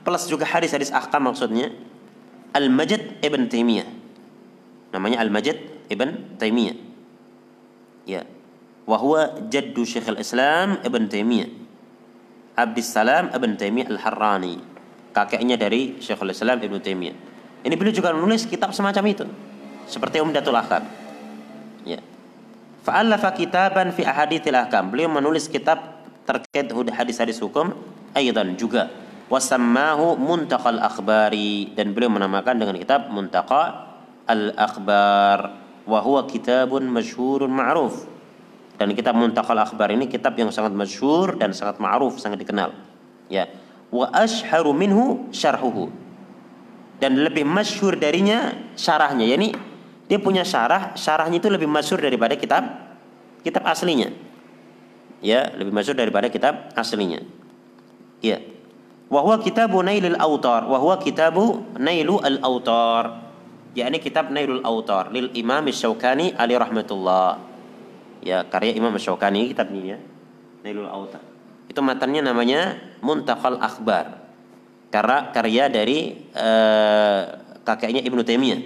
[0.05, 1.73] plus juga hadis-hadis ahkam maksudnya
[2.53, 3.89] al-majd ibn taimiyah.
[4.93, 5.57] Namanya al-majd
[5.89, 6.77] ibn taimiyah.
[8.05, 8.21] Ya.
[8.85, 11.64] Wa huwa jaddu syekh al-islam ibn taimiyah
[12.55, 14.59] Abdissalam ibn Taimiyah al-Harrani.
[15.11, 19.25] Kakeknya dari Syekhul Islam ibn Taimiyah ini beliau juga menulis kitab semacam itu.
[19.89, 20.85] Seperti Umdatul Ahkam.
[21.81, 21.97] Ya.
[22.85, 24.93] Fa'allafa kitaban fi ahadithil ahkam.
[24.93, 27.73] Beliau menulis kitab terkait hadis-hadis hukum
[28.13, 28.93] aidan juga.
[29.33, 31.73] Wasammahu Muntaqal Akhbari.
[31.73, 33.89] Dan beliau menamakan dengan kitab Muntaqa
[34.29, 35.57] Al-Akhbar.
[35.89, 38.05] Wa huwa kitabun masyhurun ma'ruf.
[38.75, 42.75] Dan kitab Muntaqal Akhbar ini kitab yang sangat masyhur dan sangat ma'ruf, sangat dikenal.
[43.31, 43.47] Ya.
[43.87, 45.87] Wa ashharu minhu syarhuhu.
[46.99, 49.55] Dan lebih masyhur darinya syarahnya, yakni
[50.05, 52.67] dia punya syarah, syarahnya itu lebih masyhur daripada kitab
[53.41, 54.11] kitab aslinya.
[55.23, 57.23] Ya, lebih masyhur daripada kitab aslinya.
[58.19, 58.43] Ya.
[59.07, 63.23] Wa huwa kitabu Nailul Autar, wa huwa kitabu Nailu al-Autar.
[63.75, 67.54] yakni kitab Nailul Autar lil Imam Syaukani ali rahmatullah.
[68.25, 69.99] Ya, karya Imam Syaukani kitab ini ya.
[70.65, 71.21] Nailul Autar.
[71.69, 74.25] Itu matanya namanya Muntakhal Akhbar.
[74.89, 77.21] Karena karya dari uh,
[77.61, 78.61] kakeknya Ibnu Taimiyah.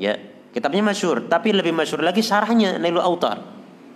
[0.00, 0.16] Ya,
[0.50, 3.38] Kitabnya masyur, tapi lebih masyur lagi syarahnya Nailul Autar.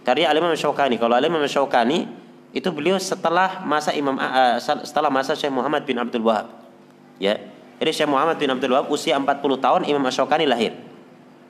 [0.06, 1.02] Karya Al-Imam Syaukani.
[1.02, 2.06] Kalau Al-Imam Syaukani
[2.54, 6.54] itu beliau setelah masa Imam uh, setelah masa Syekh Muhammad bin Abdul Wahab.
[7.18, 7.42] Ya.
[7.82, 10.78] Jadi Syekh Muhammad bin Abdul Wahab usia 40 tahun Imam Syaukani lahir.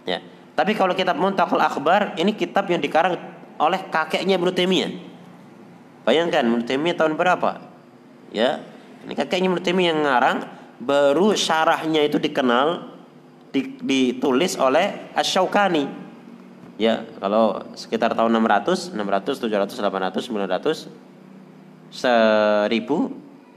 [0.09, 0.25] Ya.
[0.55, 3.19] Tapi kalau kitab Muntakhul Akhbar ini kitab yang dikarang
[3.59, 4.91] oleh kakeknya Ibnu Taimiyah.
[6.07, 7.59] Bayangkan Ibnu Taimiyah tahun berapa?
[8.31, 8.63] Ya.
[9.03, 10.39] Ini kakeknya Ibnu Taimiyah yang ngarang
[10.79, 12.95] baru syarahnya itu dikenal
[13.83, 15.87] ditulis oleh Asy-Syaukani.
[16.75, 20.91] Ya, kalau sekitar tahun 600, 600, 700, 800, 900,
[21.95, 22.67] 1000,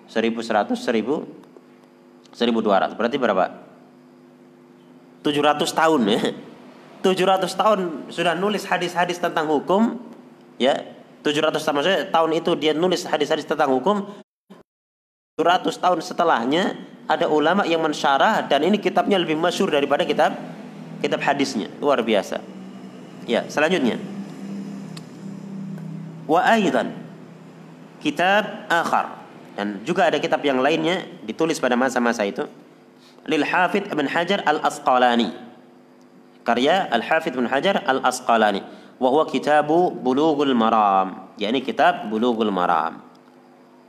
[0.05, 1.25] 1100, 1000,
[2.38, 2.93] 1200.
[2.93, 3.45] Berarti berapa?
[5.25, 6.21] 700 tahun ya.
[7.05, 7.79] 700 tahun
[8.10, 9.97] sudah nulis hadis-hadis tentang hukum
[10.57, 10.95] ya.
[11.25, 14.07] 700 tahun maksudnya tahun itu dia nulis hadis-hadis tentang hukum
[15.36, 16.63] 700 tahun setelahnya
[17.07, 20.36] ada ulama yang mensyarah dan ini kitabnya lebih masyur daripada kitab
[20.99, 21.71] kitab hadisnya.
[21.79, 22.41] Luar biasa.
[23.27, 24.01] Ya, selanjutnya.
[26.27, 26.91] Wa aidan
[28.03, 29.23] kitab akhar
[29.55, 32.45] dan juga ada kitab yang lainnya ditulis pada masa-masa itu
[33.25, 35.46] lil Hafidh Ibn Hajar Al-Asqalani karya
[36.47, 38.63] Al-Hafidh Ibn Hajar Al-Asqalani
[38.97, 43.03] wa huwa kitabu Bulughul Maram yakni kitab Bulughul Maram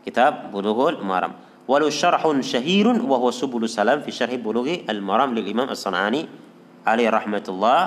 [0.03, 1.39] kitab Bulughul Maram
[1.71, 6.27] walau syarhun syahirun wa huwa Subulus Salam fi syarh Bulughi Al-Maram lil Imam As-Sanani
[6.83, 7.81] alaihi rahmatullah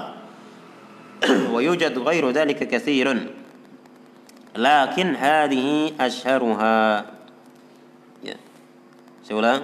[1.54, 3.30] wa yujad ghairu dhalika katsirun
[4.58, 7.08] lakin hadhihi ashharuha
[8.22, 8.36] ya
[9.24, 9.62] saya ulang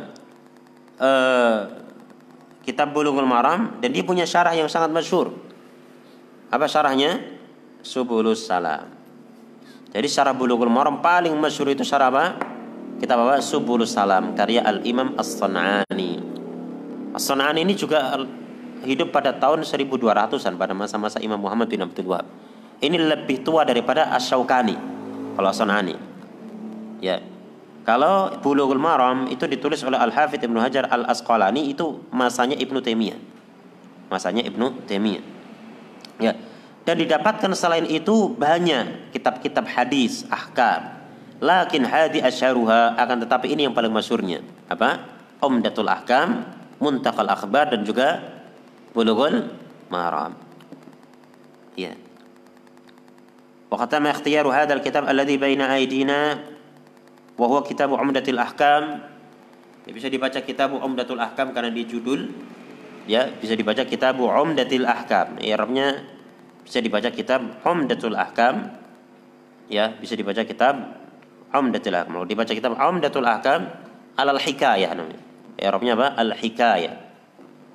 [1.02, 1.60] uh,
[2.68, 5.32] kitab Bulughul Maram dan dia punya syarah yang sangat masyhur.
[6.52, 7.40] Apa syarahnya?
[7.80, 8.92] Subulus Salam.
[9.96, 12.26] Jadi syarah Bulughul Maram paling masyhur itu syarah apa?
[13.00, 13.40] Kitab apa?
[13.40, 16.20] Subulus Salam karya Al Imam As-Sanani.
[17.16, 18.20] As-Sanani ini juga
[18.84, 22.28] hidup pada tahun 1200-an pada masa-masa Imam Muhammad bin Abdul Wahab.
[22.84, 24.76] Ini lebih tua daripada Asyaukani
[25.34, 25.98] kalau Sonani
[27.02, 27.22] ya
[27.87, 32.79] kalau Bulughul Maram itu ditulis oleh Al Hafidh Ibnu Hajar Al Asqalani itu masanya Ibnu
[32.79, 33.19] Taimiyah
[34.07, 35.25] masanya Ibnu Taimiyah
[36.23, 36.33] ya
[36.83, 40.99] dan didapatkan selain itu banyak kitab-kitab hadis ahkam
[41.43, 45.11] lakin hadi asyaruha akan tetapi ini yang paling masyurnya apa
[45.43, 46.47] Umdatul Ahkam
[46.79, 48.23] Muntakal Akhbar dan juga
[48.95, 49.51] Bulughul
[49.91, 50.39] Maram
[51.75, 51.99] ya
[53.73, 56.21] وختم اختيار هذا الكتاب الذي بين أيدينا
[57.38, 59.06] wahwa kitab Umdatul Ahkam.
[59.88, 62.34] Ya, bisa dibaca kitab Umdatul Ahkam karena di judul.
[63.08, 65.40] Ya bisa dibaca kitab Umdatul Ahkam.
[65.40, 65.56] Ya,
[66.68, 68.76] bisa dibaca kitab Umdatul Ahkam.
[69.72, 70.76] Ya bisa dibaca kitab
[71.56, 72.12] Umdatul Ahkam.
[72.20, 73.62] Kalau dibaca kitab Umdatul Ahkam
[74.20, 75.22] alal hikayah namanya.
[75.56, 76.08] Ya, apa?
[76.20, 77.08] Al hikayah.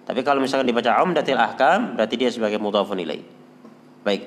[0.02, 3.42] Tapi kalau misalkan dibaca Umdatul Ahkam berarti dia sebagai mudhafun nilai
[4.02, 4.22] baik.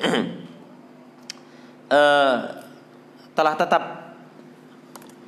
[1.92, 2.38] Uh,
[3.38, 3.84] telah tetap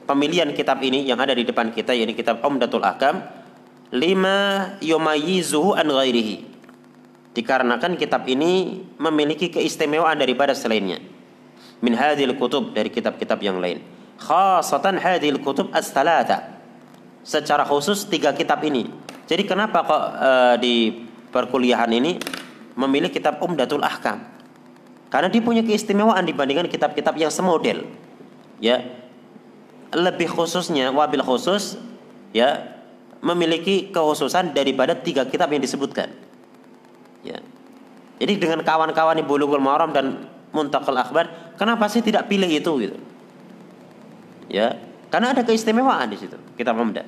[0.08, 3.22] pemilihan kitab ini yang ada di depan kita yaitu kitab Umdatul Ahkam
[3.92, 6.48] lima yumayizuhu an ghairihi.
[7.36, 10.98] Dikarenakan kitab ini memiliki keistimewaan daripada selainnya.
[11.86, 13.86] Min hadhil kutub dari kitab-kitab yang lain.
[14.18, 16.58] Khasatan hadhil kutub as-salata.
[17.22, 18.90] Secara khusus tiga kitab ini.
[19.30, 22.18] Jadi kenapa kok uh, di perkuliahan ini
[22.74, 24.24] memilih kitab Umdatul Ahkam?
[25.14, 27.86] Karena dia punya keistimewaan dibandingkan kitab-kitab yang semodel.
[28.58, 28.82] Ya.
[29.96, 31.80] Lebih khususnya wabil khusus
[32.36, 32.76] ya
[33.24, 36.12] memiliki kekhususan daripada tiga kitab yang disebutkan.
[37.24, 37.40] Ya.
[38.18, 42.98] Jadi dengan kawan-kawan di Bulughul Maram dan Muntakal Akhbar, kenapa sih tidak pilih itu gitu?
[44.48, 44.80] Ya,
[45.12, 47.04] karena ada keistimewaan di situ kitab Umdah.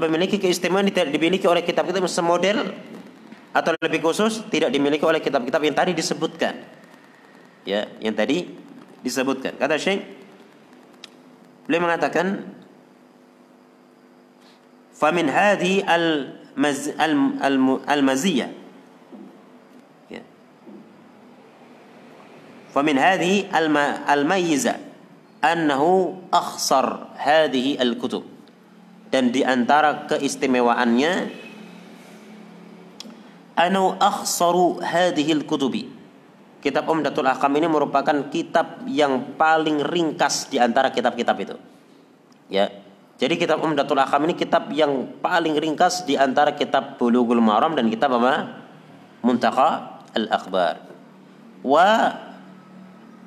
[0.00, 2.74] Memiliki keistimewaan tidak dimiliki oleh kitab-kitab semodel
[3.54, 6.54] atau lebih khusus tidak dimiliki oleh kitab-kitab yang tadi disebutkan.
[7.62, 8.50] Ya, yang tadi
[9.02, 9.54] disebutkan.
[9.58, 10.23] Kata Syekh
[11.64, 12.44] beliau mengatakan
[14.94, 18.50] famin hadhi al maz, al, al, al maziyah
[20.08, 20.22] ya.
[22.72, 23.68] famin hadhi al,
[24.08, 24.80] al mayyiza
[25.44, 28.24] annahu akhsar hadhihi al kutub
[29.14, 31.44] dan di antara keistimewaannya
[33.54, 35.93] Anu akhsaru hadhil kutubi.
[36.64, 41.56] Kitab Umdatul Ahkam ini merupakan kitab yang paling ringkas di antara kitab-kitab itu.
[42.48, 42.72] Ya.
[43.20, 47.92] Jadi kitab Umdatul Ahkam ini kitab yang paling ringkas di antara kitab Bulughul Maram dan
[47.92, 48.64] kitab apa?
[49.20, 50.88] Muntaka Al-Akhbar.
[51.60, 52.16] Wa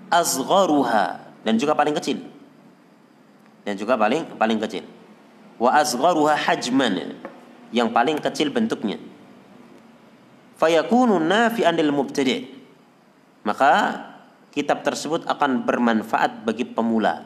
[0.09, 2.25] azgharuha dan juga paling kecil.
[3.61, 4.81] Dan juga paling paling kecil.
[5.61, 7.21] Wa azgharuha hajman
[7.69, 8.97] yang paling kecil bentuknya
[10.57, 12.56] fayakunu nafi'an lil mubtadi'
[13.47, 14.03] maka
[14.51, 17.23] kitab tersebut akan bermanfaat bagi pemula.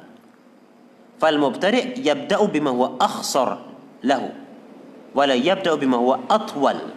[1.17, 3.65] Fal mubtadi' yabda'u bima huwa akhsar
[4.05, 4.29] lahu
[5.17, 6.93] wala yabda'u bima huwa atwal.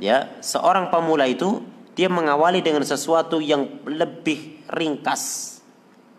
[0.00, 1.60] Ya seorang pemula itu
[1.92, 5.60] dia mengawali dengan sesuatu yang lebih ringkas.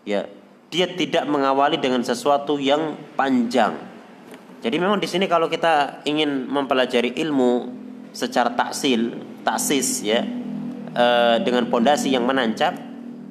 [0.06, 0.30] Ya
[0.70, 3.74] dia tidak mengawali dengan sesuatu yang panjang.
[4.62, 7.68] Jadi memang di sini kalau kita ingin mempelajari ilmu
[8.14, 10.43] secara taksil, taksis ya
[10.94, 11.06] e,
[11.42, 12.78] dengan pondasi yang menancap,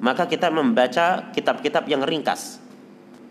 [0.03, 2.59] maka kita membaca kitab-kitab yang ringkas.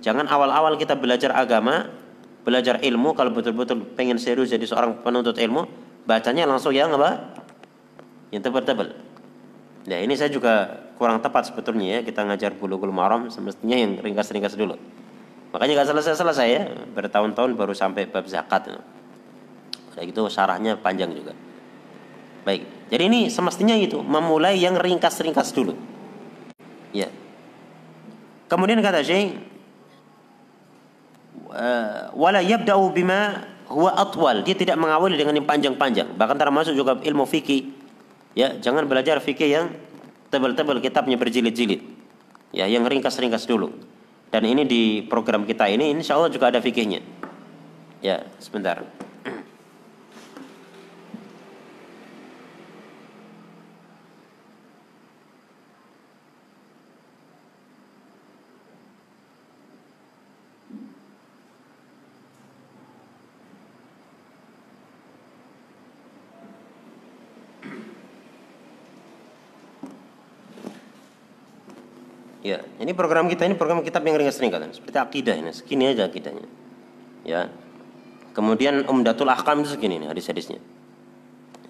[0.03, 2.03] Jangan awal-awal kita belajar agama
[2.43, 5.67] belajar ilmu kalau betul-betul pengen serius jadi seorang penuntut ilmu,
[6.07, 7.39] bacanya langsung yang apa?
[8.35, 8.89] Yang tebal-tebal.
[9.87, 14.55] Nah ini saya juga kurang tepat sebetulnya ya kita ngajar bulughul maram semestinya yang ringkas-ringkas
[14.55, 14.79] dulu.
[15.53, 16.63] Makanya gak selesai-selesai ya
[16.97, 18.73] bertahun-tahun baru sampai bab zakat.
[19.93, 21.37] Udah gitu syarahnya panjang juga.
[22.43, 25.73] Baik, jadi ini semestinya itu memulai yang ringkas-ringkas dulu.
[26.93, 27.09] Ya.
[28.53, 29.41] Kemudian kata Syekh
[32.13, 34.45] wala yabda'u bima huwa atwal.
[34.45, 36.13] Dia tidak mengawali dengan yang panjang-panjang.
[36.21, 37.83] Bahkan termasuk juga ilmu fikih
[38.33, 39.67] Ya, jangan belajar fikih yang
[40.33, 41.85] tebal-tebal kitabnya berjilid-jilid.
[42.53, 43.77] Ya, yang ringkas-ringkas dulu.
[44.33, 47.05] Dan ini di program kita ini insya Allah juga ada fikihnya.
[48.01, 48.81] Ya, sebentar.
[72.43, 76.47] Ya, ini program kita ini program kitab yang ringan-ringan seperti akidah ini, segini aja akidahnya.
[77.23, 77.47] Ya.
[78.35, 80.59] Kemudian Umdatul Ahkam itu segini nih hadis-hadisnya.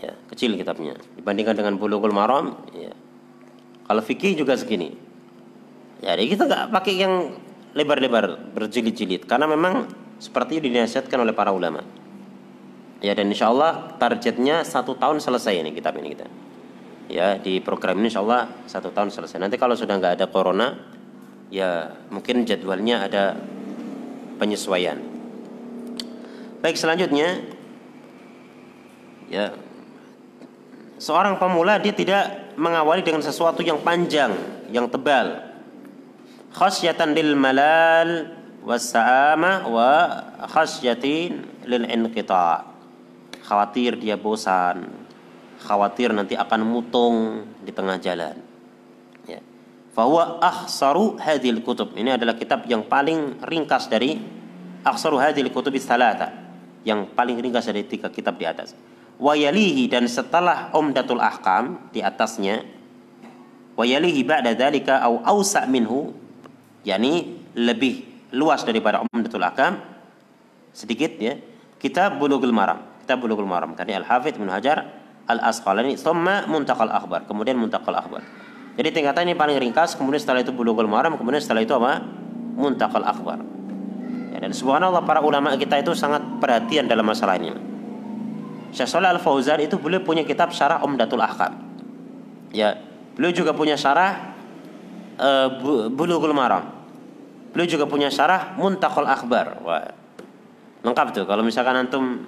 [0.01, 2.97] Ya, kecil kitabnya dibandingkan dengan Bulughul Maram, ya.
[3.85, 4.97] Kalau fikih juga segini.
[6.01, 7.37] Ya, jadi kita nggak pakai yang
[7.77, 11.85] lebar-lebar berjilid-jilid karena memang seperti dinasihatkan oleh para ulama.
[13.03, 16.27] Ya dan insya Allah targetnya satu tahun selesai ini kitab ini kita
[17.11, 19.41] ya di program ini insya Allah satu tahun selesai.
[19.41, 20.75] Nanti kalau sudah nggak ada corona,
[21.51, 23.35] ya mungkin jadwalnya ada
[24.39, 24.99] penyesuaian.
[26.63, 27.43] Baik selanjutnya,
[29.27, 29.51] ya
[31.03, 34.31] seorang pemula dia tidak mengawali dengan sesuatu yang panjang,
[34.71, 35.51] yang tebal.
[36.53, 38.29] Khasyatan lil malal
[38.63, 39.91] wasa'ama wa
[40.53, 42.71] khasyatin lil inqita.
[43.43, 45.02] Khawatir dia bosan,
[45.63, 48.37] khawatir nanti akan mutung di tengah jalan.
[49.25, 49.39] Ya.
[50.43, 51.95] Akhsaru hadil kutub.
[51.95, 54.19] Ini adalah kitab yang paling ringkas dari
[54.83, 56.35] akhsaru hadil kutub salata.
[56.83, 58.75] Yang paling ringkas dari tiga kitab di atas.
[59.23, 62.67] Wayalihi dan setelah Umdatul Ahkam di atasnya
[63.77, 66.13] wayalihi ba'da dzalika au ausa minhu
[66.85, 69.81] yakni lebih luas daripada Umdatul Ahkam
[70.73, 71.39] sedikit ya
[71.79, 75.02] kitab Bulughul Maram kitab Bulughul Maram karena Al Hafidz Ibnu Hajar
[75.39, 78.21] al-Asqalani thumma Muntakal Akhbar kemudian Muntakal Akhbar
[78.77, 82.05] jadi tingkatan ini paling ringkas kemudian setelah itu Bulughul Maram kemudian setelah itu apa?
[82.53, 83.41] Muntakal Akhbar
[84.33, 87.73] ya, dan subhanallah para ulama kita itu sangat perhatian dalam masalah ini
[88.73, 91.61] Syekh Shalih Al-Fauzan itu beliau punya kitab Syarah Umdatul Ahkam.
[92.57, 92.81] Ya
[93.13, 94.33] beliau juga punya syarah
[95.21, 95.61] uh,
[95.93, 96.73] Bulughul Maram.
[97.53, 99.93] Beliau juga punya syarah Muntakal Akhbar Wah,
[100.81, 101.25] lengkap tuh.
[101.29, 102.25] Kalau misalkan antum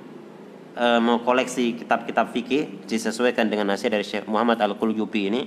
[0.74, 5.42] mau koleksi kitab-kitab fikih disesuaikan dengan nasihat dari Syekh Muhammad Al-Quljubi ini.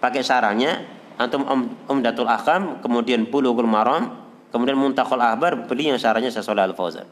[0.00, 0.82] Pakai syarahnya
[1.20, 1.44] antum
[1.86, 4.18] Umdatul Ahkam kemudian Bulughul Maram
[4.50, 7.06] kemudian Muntakhul Ahbar beli yang syarahnya Syekh Al-Fauzan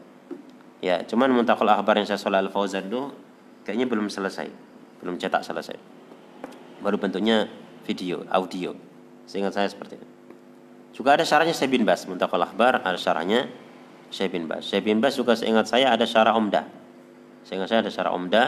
[0.83, 3.13] ya cuman Muntakhul Ahbar yang Syekh Al-Fauzan itu
[3.63, 4.71] kayaknya belum selesai
[5.01, 5.77] belum cetak selesai.
[6.81, 7.49] Baru bentuknya
[7.89, 8.77] video audio.
[9.25, 10.07] Sehingga saya seperti itu.
[10.93, 13.49] Juga ada syarahnya Syekh bin Bas Muntakhul Ahbar ada syarahnya
[14.13, 14.61] Syekh bin Bas.
[14.61, 16.80] Syekh Bas juga seingat saya ada syarah Umdah
[17.45, 18.47] sehingga saya ada syarah Umdah,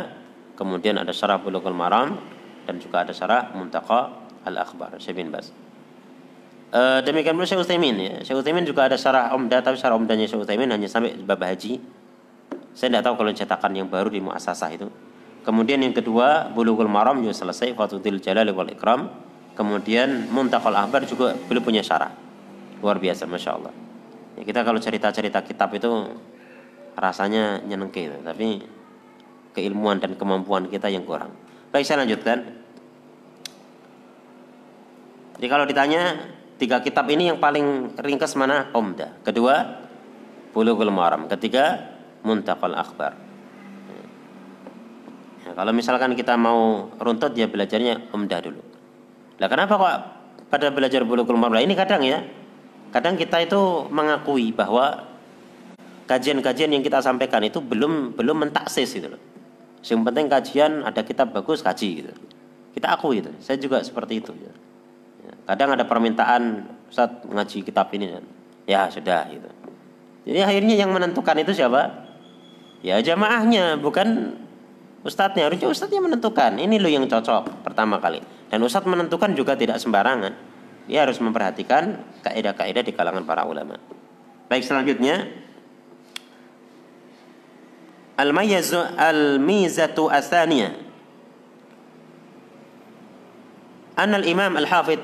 [0.54, 2.18] kemudian ada syarah Bulughul Maram
[2.64, 5.50] dan juga ada syarah Muntaqa Al-Akhbar Syekh bin Bas.
[6.74, 8.16] E, demikian pula Syekh Utsaimin ya.
[8.26, 11.82] Syekh Utsaimin juga ada syarah Umdah tapi syarah Umdahnya Syekh Utsaimin hanya sampai bab haji.
[12.74, 14.90] Saya tidak tahu kalau cetakan yang baru di Muasasah itu.
[15.44, 19.12] Kemudian yang kedua Bulughul Maram juga selesai Fathul Jalal wal Ikram.
[19.54, 22.10] Kemudian Muntaqal Akhbar juga beliau punya syarah.
[22.82, 23.74] Luar biasa Masya Allah.
[24.34, 26.10] Ya, kita kalau cerita-cerita kitab itu
[26.98, 28.62] rasanya nyenengke tapi
[29.54, 31.32] keilmuan dan kemampuan kita yang kurang.
[31.70, 32.44] Baik saya lanjutkan.
[35.38, 36.30] Jadi kalau ditanya
[36.62, 38.70] tiga kitab ini yang paling ringkas mana?
[38.74, 39.22] Omda.
[39.26, 39.82] Kedua
[40.54, 41.26] Bulughul Maram.
[41.26, 41.82] Ketiga
[42.22, 43.18] Muntaqal Akhbar.
[45.44, 48.62] Ya, kalau misalkan kita mau runtut ya belajarnya Omda dulu.
[49.42, 49.96] Lah kenapa kok
[50.54, 51.58] pada belajar Bulughul Maram?
[51.58, 52.22] Ini kadang ya.
[52.94, 55.10] Kadang kita itu mengakui bahwa
[56.06, 59.33] kajian-kajian yang kita sampaikan itu belum belum mentaksis gitu loh.
[59.84, 62.12] Yang penting kajian ada kitab bagus kaji gitu.
[62.74, 63.30] Kita akui itu.
[63.44, 64.32] Saya juga seperti itu.
[64.34, 64.54] Ya.
[65.44, 68.24] Kadang ada permintaan Ustaz ngaji kitab ini kan.
[68.64, 69.50] Ya sudah gitu.
[70.24, 72.08] Jadi akhirnya yang menentukan itu siapa?
[72.80, 74.40] Ya jamaahnya bukan
[75.04, 75.52] ustadznya.
[75.52, 76.56] Harusnya ustadznya menentukan.
[76.56, 78.24] Ini lo yang cocok pertama kali.
[78.48, 80.32] Dan ustadz menentukan juga tidak sembarangan.
[80.88, 83.80] Dia harus memperhatikan kaidah-kaidah di kalangan para ulama.
[84.48, 85.28] Baik selanjutnya
[88.20, 90.70] الميزة الثانية.
[94.00, 95.00] أن الإمام الحافظ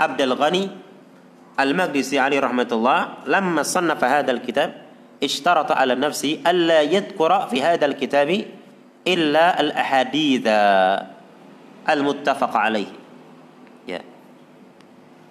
[0.00, 0.70] عبد الغني
[1.60, 4.70] المقدسي عليه رحمة الله لما صنف هذا الكتاب
[5.22, 8.44] اشترط على نفسه ألا يذكر في هذا الكتاب
[9.06, 10.46] إلا الأحاديث
[11.88, 12.86] المتفق عليه.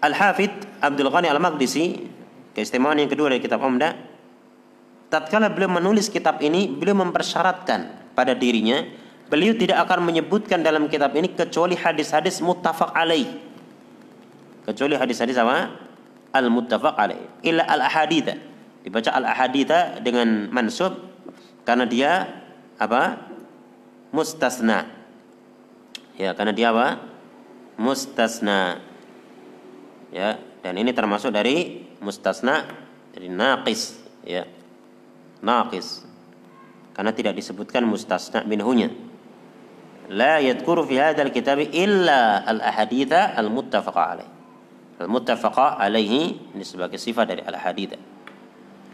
[0.03, 0.49] الحافظ
[0.83, 1.99] عبد الغني المقدسي
[2.55, 4.10] كاستماعنا كدور الكتاب kedua
[5.11, 8.87] tatkala beliau menulis kitab ini beliau mempersyaratkan pada dirinya
[9.27, 13.27] beliau tidak akan menyebutkan dalam kitab ini kecuali hadis-hadis muttafaq alaih.
[14.67, 15.71] Kecuali hadis-hadis apa?
[16.31, 17.27] Al muttafaq alaih.
[17.43, 18.39] Illa al ahaditha
[18.83, 20.95] dibaca al ahaditha dengan mansub
[21.63, 22.11] karena dia
[22.79, 23.31] apa?
[24.11, 24.87] Mustasna.
[26.19, 26.99] Ya karena dia apa?
[27.79, 28.83] Mustasna.
[30.11, 32.67] Ya dan ini termasuk dari mustasna
[33.15, 33.95] dari naqis.
[34.27, 34.43] Ya
[35.41, 36.05] naqis
[36.93, 38.93] karena tidak disebutkan mustasna minhunya
[40.11, 44.29] la yadhkuru fi hadzal kitab illa al ahaditha al muttafaqa alaih
[45.01, 47.97] al muttafaqa alaihi ini sebagai sifat dari al ahaditha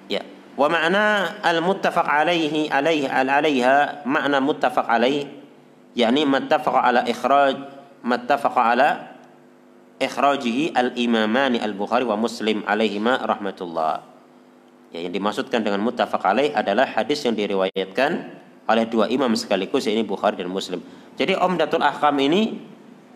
[0.07, 0.23] ya
[0.57, 5.29] wa ma'na al muttafaq alaihi alaihi al alaiha makna muttafaq alaih
[5.93, 7.55] yakni muttafaqa ala ikhraj
[8.01, 8.89] muttafaqa ala
[9.97, 14.16] ikhrajihi al imamani al bukhari wa muslim alaihima rahmatullah
[14.95, 18.11] Ya, yang dimaksudkan dengan muttafaq alaih adalah hadis yang diriwayatkan
[18.67, 20.79] oleh dua imam sekaligus yaitu Bukhari dan Muslim.
[21.19, 22.63] Jadi Umdatul Ahkam ini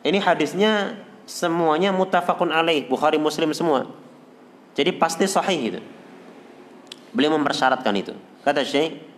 [0.04, 3.88] ini hadisnya semuanya muttafaqun alaih, Bukhari Muslim semua.
[4.76, 5.82] Jadi pasti sahih itu.
[7.12, 8.16] Beliau mempersyaratkan itu.
[8.44, 9.12] Kata Syekh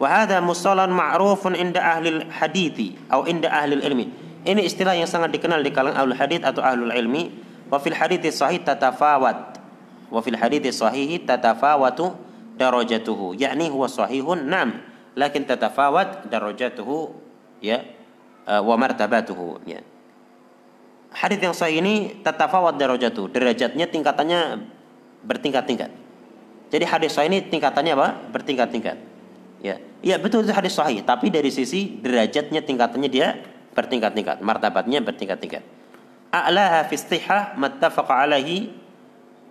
[0.00, 4.08] Wa hadha mustalan ma'rufun inda ahli hadithi atau inda ahli ilmi.
[4.48, 7.28] Ini istilah yang sangat dikenal di kalangan ahli hadith atau ahli ilmi.
[7.68, 9.49] Wa fil hadithi sahih tatafawat
[10.10, 12.18] wa fil hadits sahihi tatafawatu
[12.58, 13.38] darajatuhu.
[13.38, 14.82] Yakni huwa sahihun nam
[15.16, 17.14] lakin tatafawat darajatuhu
[17.62, 17.86] ya
[18.44, 19.80] wa martabatuhu ya.
[21.10, 23.34] Hadis yang sahih ini tatafawat darajatuhu.
[23.34, 24.62] Derajatnya tingkatannya
[25.26, 25.90] bertingkat-tingkat.
[26.70, 28.08] Jadi hadis sahih ini tingkatannya apa?
[28.30, 28.96] Bertingkat-tingkat
[29.58, 29.82] ya.
[30.06, 31.02] Iya betul itu hadis sahih.
[31.02, 33.42] Tapi dari sisi derajatnya tingkatannya dia
[33.74, 34.38] bertingkat-tingkat.
[34.38, 35.66] Martabatnya bertingkat-tingkat.
[36.30, 38.70] A'laha fi istihah mattafaqa alaihi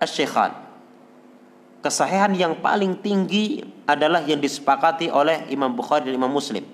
[0.00, 0.56] asyikhan.
[1.80, 6.64] Kesahihan yang paling tinggi adalah yang disepakati oleh Imam Bukhari dan Imam Muslim.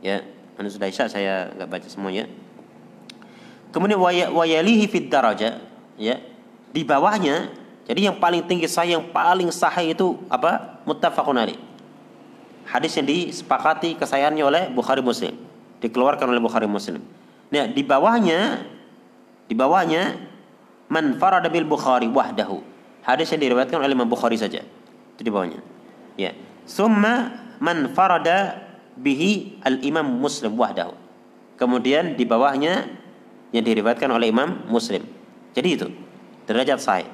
[0.00, 0.24] Ya,
[0.56, 2.24] anu sudah isya saya nggak baca semuanya.
[3.68, 4.00] Kemudian
[4.32, 5.60] wayalihi fid daraja,
[6.00, 6.16] ya.
[6.72, 7.52] Di bawahnya,
[7.84, 10.80] jadi yang paling tinggi sahih yang paling sahih itu apa?
[10.88, 11.56] Muttafaqun.
[12.68, 15.36] Hadis yang disepakati kesahihannya oleh Bukhari Muslim,
[15.80, 17.00] dikeluarkan oleh Bukhari Muslim.
[17.48, 18.64] Nah, di bawahnya
[19.48, 20.20] di bawahnya
[20.88, 22.60] man farada bil Bukhari wahdahu.
[23.04, 24.64] Hadis yang diriwayatkan oleh Imam Bukhari saja.
[25.16, 25.60] Itu di bawahnya.
[26.20, 26.36] Ya.
[26.68, 28.68] Summa man farada
[28.98, 30.92] bihi al Imam Muslim wahdahu.
[31.56, 32.88] Kemudian di bawahnya
[33.52, 35.04] yang diriwayatkan oleh Imam Muslim.
[35.56, 35.88] Jadi itu
[36.44, 37.08] derajat sahih.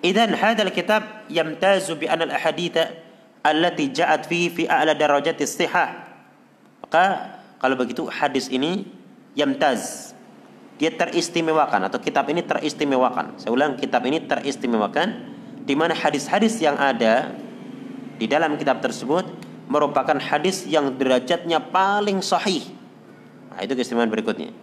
[0.00, 2.94] Idan hadal kitab yamtazu bi anal ahaditha
[3.42, 5.90] allati ja'at fihi fi a'la darajati sihah.
[6.82, 7.04] Maka
[7.58, 8.86] kalau begitu hadis ini
[9.34, 10.14] yamtaz
[10.78, 13.42] dia teristimewakan atau kitab ini teristimewakan.
[13.42, 15.34] Saya ulang kitab ini teristimewakan
[15.66, 17.34] di mana hadis-hadis yang ada
[18.16, 19.26] di dalam kitab tersebut
[19.68, 22.64] merupakan hadis yang derajatnya paling sahih.
[23.52, 24.54] Nah, itu keistimewaan berikutnya.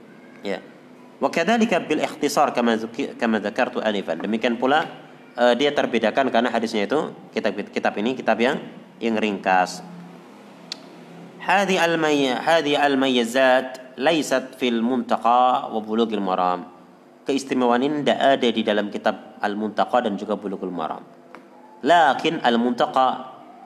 [0.41, 0.63] Ya.
[1.19, 2.79] Wa kadzalika bil ikhtisar kama
[3.19, 4.23] kama dzakartu anifan.
[4.23, 4.87] Demikian pula
[5.35, 8.57] uh, dia terbedakan karena hadisnya itu kitab kitab ini kitab yang
[9.03, 9.83] yang ringkas.
[11.43, 16.75] Hadi al-mayyazat laisat fil muntaqa wa bulughil maram.
[17.25, 21.01] Keistimewaan ini tidak ada di dalam kitab Al-Muntaqa dan juga Bulughul Maram.
[21.81, 23.07] Lakin Al-Muntaqa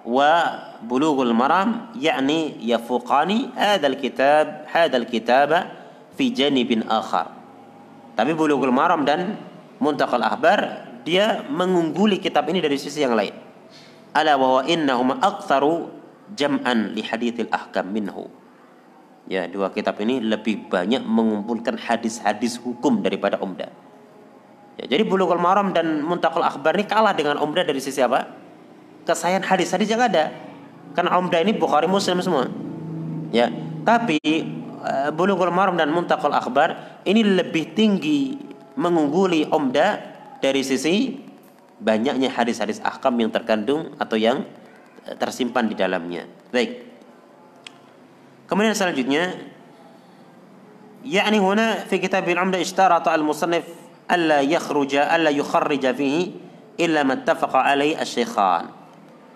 [0.08, 0.32] wa
[0.80, 5.76] Bulughul Maram yakni yafuqani hadzal kitab hadzal kitaba
[6.16, 7.36] fi janibin akhar.
[8.16, 9.36] Tapi Bulughul Maram dan
[9.84, 13.36] Muntaqal Ahbar dia mengungguli kitab ini dari sisi yang lain.
[14.16, 15.92] Ala wa innahuma aktsaru
[16.32, 18.39] jam'an li hadithil ahkam minhu
[19.30, 23.70] ya dua kitab ini lebih banyak mengumpulkan hadis-hadis hukum daripada Umdah.
[24.82, 28.26] Ya, jadi Bulughul Maram dan Muntakul Akhbar ini kalah dengan Umdah dari sisi apa?
[29.06, 30.34] Kesayangan hadis-hadis yang ada.
[30.98, 32.50] Karena Umdah ini Bukhari Muslim semua.
[33.30, 33.54] Ya,
[33.86, 34.18] tapi
[34.82, 38.34] uh, Bulughul Maram dan Muntakul Akhbar ini lebih tinggi
[38.74, 40.00] mengungguli Umdah
[40.42, 41.20] dari sisi
[41.78, 44.44] banyaknya hadis-hadis ahkam yang terkandung atau yang
[45.08, 46.28] eh, tersimpan di dalamnya.
[46.52, 46.89] Baik.
[48.50, 49.38] Kemudian selanjutnya
[51.06, 53.64] yakni huna fi kitab al-umda ishtarata al-musannif
[54.10, 56.34] alla yakhruja alla yukharrija fihi
[56.82, 58.74] illa mattafaqa alai asy-syaikhan.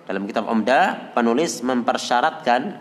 [0.03, 2.75] Dalam kitab Umda penulis mempersyaratkan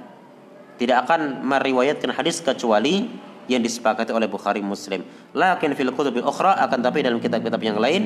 [0.80, 3.06] tidak akan meriwayatkan hadis kecuali
[3.46, 5.06] yang disepakati oleh Bukhari Muslim.
[5.36, 8.02] Lakin fil kutubil ukhra akan tapi dalam kitab-kitab yang lain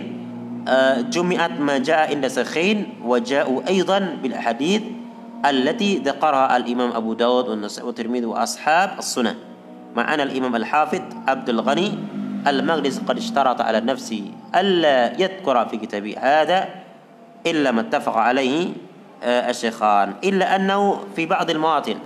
[0.69, 5.06] eh, jumi'at maja'a inda sakhin wa ja'u aidan bil hadits
[5.45, 9.35] التي ذكرها الإمام أبو داود والنسائي والترمذي وأصحاب السنة
[9.97, 11.89] مع أن الإمام الحافظ عبد الغني
[12.47, 16.69] المغرز قد اشترط على نفسه ألا يذكر في كتابه هذا
[17.47, 18.73] إلا ما اتفق عليه
[19.23, 21.99] آه، الشيخان إلا أنه في بعض المواطن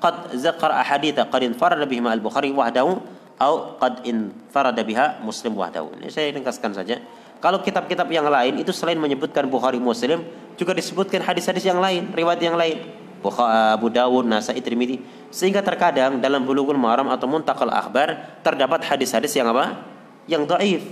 [0.00, 2.96] قد ذكر أحاديث قد انفرد بهما البخاري وحده
[3.42, 5.84] أو قد انفرد بها مسلم وحده.
[5.96, 7.00] Ini saya ringkaskan saja.
[7.40, 10.24] Kalau kitab-kitab yang lain itu selain menyebutkan Bukhari Muslim
[10.60, 16.48] juga disebutkan hadis-hadis yang lain riwayat yang lain Abu Dawud, Nasai, Tirmidzi sehingga terkadang dalam
[16.48, 19.84] Bulughul Maram atau Muntakal Akhbar terdapat hadis-hadis yang apa?
[20.30, 20.86] yang dhaif.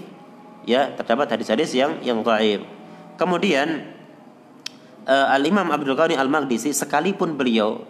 [0.69, 2.61] Ya, terdapat hadis-hadis yang yang dhaif.
[3.17, 3.89] Kemudian
[5.09, 7.87] uh, Al-Imam Abdul Ghani Al-Maqdisi sekalipun beliau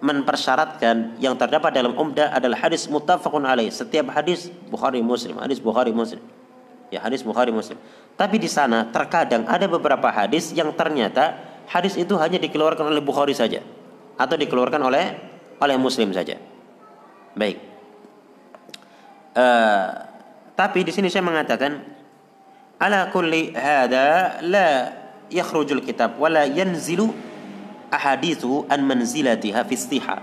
[0.00, 3.68] mempersyaratkan yang terdapat dalam umdah adalah hadis muttafaqun alaih.
[3.72, 6.20] Setiap hadis Bukhari Muslim, hadis Bukhari Muslim.
[6.90, 7.78] Ya, hadis Bukhari Muslim.
[8.18, 11.38] Tapi di sana terkadang ada beberapa hadis yang ternyata
[11.70, 13.62] hadis itu hanya dikeluarkan oleh Bukhari saja
[14.18, 15.04] atau dikeluarkan oleh
[15.62, 16.36] oleh Muslim saja.
[17.38, 17.62] Baik.
[19.30, 19.86] Uh,
[20.58, 21.78] tapi di sini saya mengatakan
[22.82, 24.68] ala kulli hada la
[25.30, 27.14] yakhrujul kitab wala yanzilu
[27.94, 30.16] ahadithu an manzilatiha fi istiha.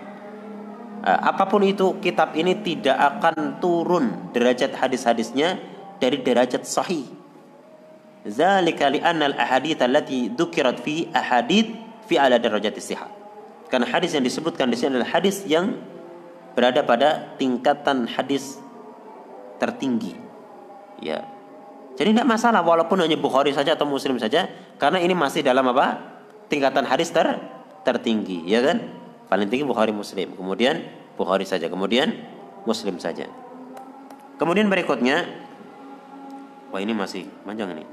[1.07, 5.55] Apa pun itu kitab ini tidak akan turun derajat hadis-hadisnya
[5.97, 7.05] dari derajat sahih.
[8.27, 11.71] Zalika li'anna al-ahadith allati dzukirat fi ahadith
[12.05, 13.07] fi ala derajat istiha.
[13.67, 15.75] Karena hadis yang disebutkan di sini adalah hadis yang
[16.55, 18.59] berada pada tingkatan hadis
[19.59, 20.15] tertinggi.
[20.97, 21.27] Ya,
[21.97, 24.45] jadi tidak masalah walaupun hanya Bukhari saja atau Muslim saja
[24.77, 26.17] karena ini masih dalam apa?
[26.47, 27.27] tingkatan hadis ter
[27.83, 28.87] tertinggi, ya kan?
[29.27, 30.79] Paling tinggi Bukhari Muslim, kemudian
[31.19, 32.15] Bukhari saja, kemudian
[32.63, 33.27] Muslim saja.
[34.39, 35.27] Kemudian berikutnya
[36.71, 37.87] Wah ini masih panjang ini.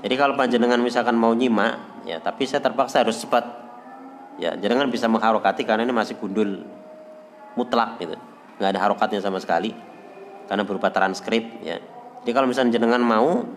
[0.00, 3.44] Jadi kalau panjenengan misalkan mau nyimak, ya tapi saya terpaksa harus cepat.
[4.36, 6.64] Ya, jangan bisa mengharokati karena ini masih gundul
[7.56, 8.16] mutlak gitu.
[8.60, 9.72] Nggak ada harokatnya sama sekali.
[10.46, 11.80] Karena berupa transkrip ya.
[12.22, 13.48] Jadi kalau misalnya jenengan mau,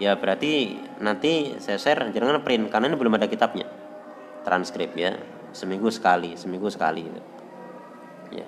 [0.00, 3.83] ya berarti nanti saya share jenengan print karena ini belum ada kitabnya.
[4.44, 5.16] Transkrip ya.
[5.50, 7.08] Seminggu sekali, seminggu sekali.
[8.30, 8.46] Ya.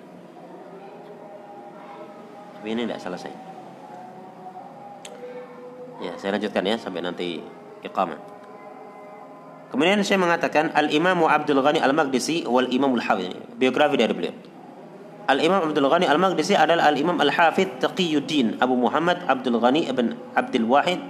[2.59, 3.33] Tapi ini tidak selesai.
[5.97, 7.41] Ya, saya lanjutkan ya sampai nanti
[7.81, 8.21] iqamah.
[9.73, 13.59] Kemudian saya mengatakan Al-Imam Abdul Ghani Al-Maqdisi wal Imam Al-Hafidh.
[13.59, 14.37] Biografi dari beliau.
[15.27, 21.03] Al-Imam Abdul Ghani Al-Maqdisi adalah Al-Imam Al-Hafidh Taqiyuddin Abu Muhammad Abdul Ghani ibn Abdul Wahid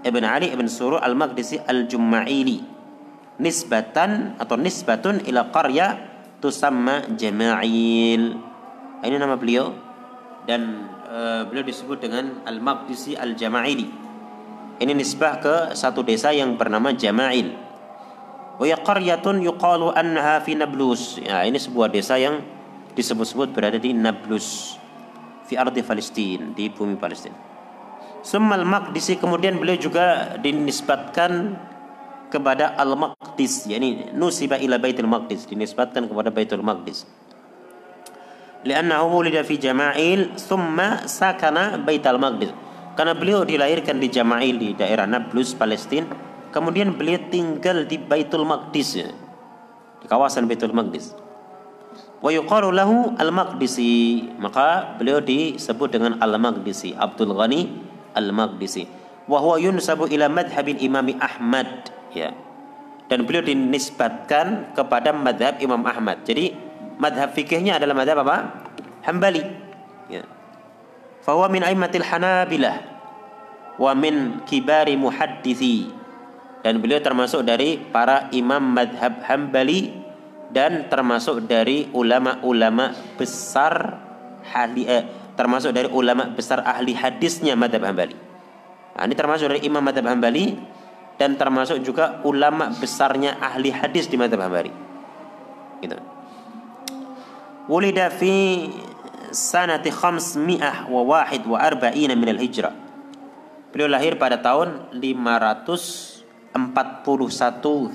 [0.00, 2.79] ibn Ali ibn Suru Al-Maqdisi Al-Jumma'ili.
[3.40, 5.96] Nisbatan atau nisbatun ila qarya
[6.44, 8.36] tusamma Jama'il.
[9.00, 9.72] Ini nama beliau
[10.44, 13.88] dan uh, beliau disebut dengan Al-Maqdisi Al-Jama'ili.
[14.80, 17.56] Ini nisbah ke satu desa yang bernama Jama'il.
[18.60, 21.16] Wa qaryatun yuqalu annaha fi Nablus.
[21.16, 22.44] Ya, ini sebuah desa yang
[22.92, 24.76] disebut-sebut berada di Nablus
[25.48, 27.36] fi ardi Palestina, di bumi Palestina.
[28.20, 31.56] Summal Maqdisi kemudian beliau juga dinisbatkan
[32.30, 37.04] kepada Al-Maqdis, yakni nusiba ila Baitul Maqdis, dinisbatkan kepada Baitul Maqdis.
[38.64, 42.52] Liannahu wulida fi Jama'il thumma sakana Baitul Maqdis
[43.00, 46.10] karena beliau dilahirkan di Jama'il di daerah Nablus, Palestina.
[46.52, 49.00] Kemudian beliau tinggal di Baitul Maqdis.
[50.02, 51.16] Di kawasan Baitul Maqdis.
[52.20, 54.28] Wa yuqalu lahu Al-Maqdisi.
[54.36, 56.92] Maka beliau disebut dengan Al-Maqdisi.
[56.92, 57.72] Abdul Ghani
[58.18, 58.84] Al-Maqdisi.
[59.30, 61.88] Wa huwa yunsabu ila madhabil Imam Ahmad.
[62.14, 62.34] Ya.
[63.10, 66.22] Dan beliau dinisbatkan kepada madhab Imam Ahmad.
[66.22, 66.54] Jadi
[66.98, 68.36] madhab fikihnya adalah madhab apa?
[69.02, 69.42] Hambali.
[70.06, 70.22] Ya.
[71.26, 72.90] Fahuwa min aimatil Hanabilah
[73.80, 75.88] wa min kibari muhaddisi
[76.60, 79.96] dan beliau termasuk dari para imam madhab Hambali
[80.52, 83.96] dan termasuk dari ulama-ulama besar
[84.44, 88.16] ahli eh, termasuk dari ulama besar ahli hadisnya madhab Hambali.
[88.92, 90.60] Nah, ini termasuk dari imam madhab Hambali
[91.19, 94.71] dan termasuk juga ulama besarnya ahli hadis di madhab Hambali.
[95.79, 95.95] Gitu.
[97.71, 98.67] Wulida fi
[99.31, 102.85] sanati khamsmi'ah wa wahid wa arba'ina min al-hijrah
[103.75, 106.63] Beliau lahir pada tahun 541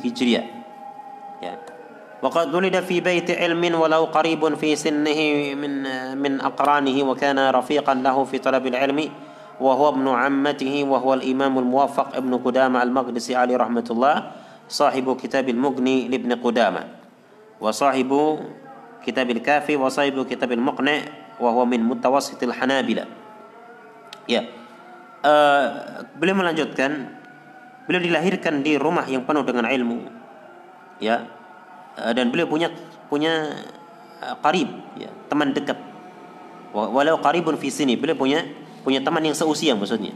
[0.05, 0.45] Hijriah.
[1.41, 1.57] Ya.
[2.21, 5.21] وقد ولد في بيت علم ولو قريب في سنه
[5.57, 5.73] من
[6.21, 8.99] من أقرانه وكان رفيقا له في طلب العلم
[9.61, 14.17] وهو ابن عمته وهو الإمام الموفق ابن قدامة المقدسي عليه رحمة الله
[14.69, 16.83] صاحب كتاب المغني لابن قدامة
[17.61, 18.11] وصاحب
[19.05, 20.99] كتاب الكافي وصاحب كتاب المقنع
[21.41, 23.21] وهو من متوسط الحنابلة
[24.31, 24.47] ya
[25.27, 25.67] uh,
[26.15, 27.19] beliau melanjutkan
[27.91, 30.07] beliau dilahirkan di rumah yang penuh dengan ilmu
[31.03, 31.27] ya
[31.99, 32.71] uh, dan beliau punya
[33.11, 33.51] punya
[34.23, 35.79] uh, qarib ya teman dekat
[36.71, 38.47] walau qaribun fi sini beliau punya
[38.86, 40.14] punya teman yang seusia maksudnya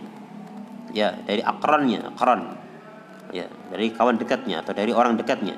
[0.93, 2.53] ya dari akrannya akran
[3.33, 5.57] ya dari kawan dekatnya atau dari orang dekatnya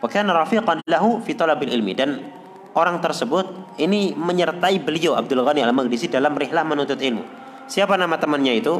[0.00, 2.40] bahkan rafiqan lahu fi ilmi dan
[2.74, 7.24] orang tersebut ini menyertai beliau Abdul Ghani Al-Maghdisi dalam rihlah menuntut ilmu.
[7.70, 8.74] Siapa nama temannya itu?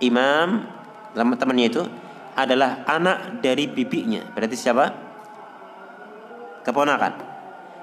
[0.00, 0.64] Imam
[1.12, 1.82] nama temannya itu
[2.36, 4.24] adalah anak dari bibinya.
[4.32, 4.84] Berarti siapa?
[6.64, 7.28] Keponakan.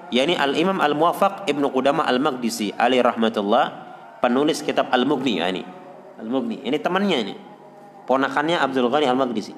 [0.08, 3.87] yakni Al-Imam Al-Muwafaq Ibnu Qudamah Al-Maghdisi alaihi rahmatullah
[4.20, 5.64] penulis kitab Al-Mughni ya ini.
[6.18, 6.66] Al-Mughni.
[6.66, 7.36] Ini temannya ini
[8.08, 9.54] ponakannya Abdul Ghani Al-Maqdisi.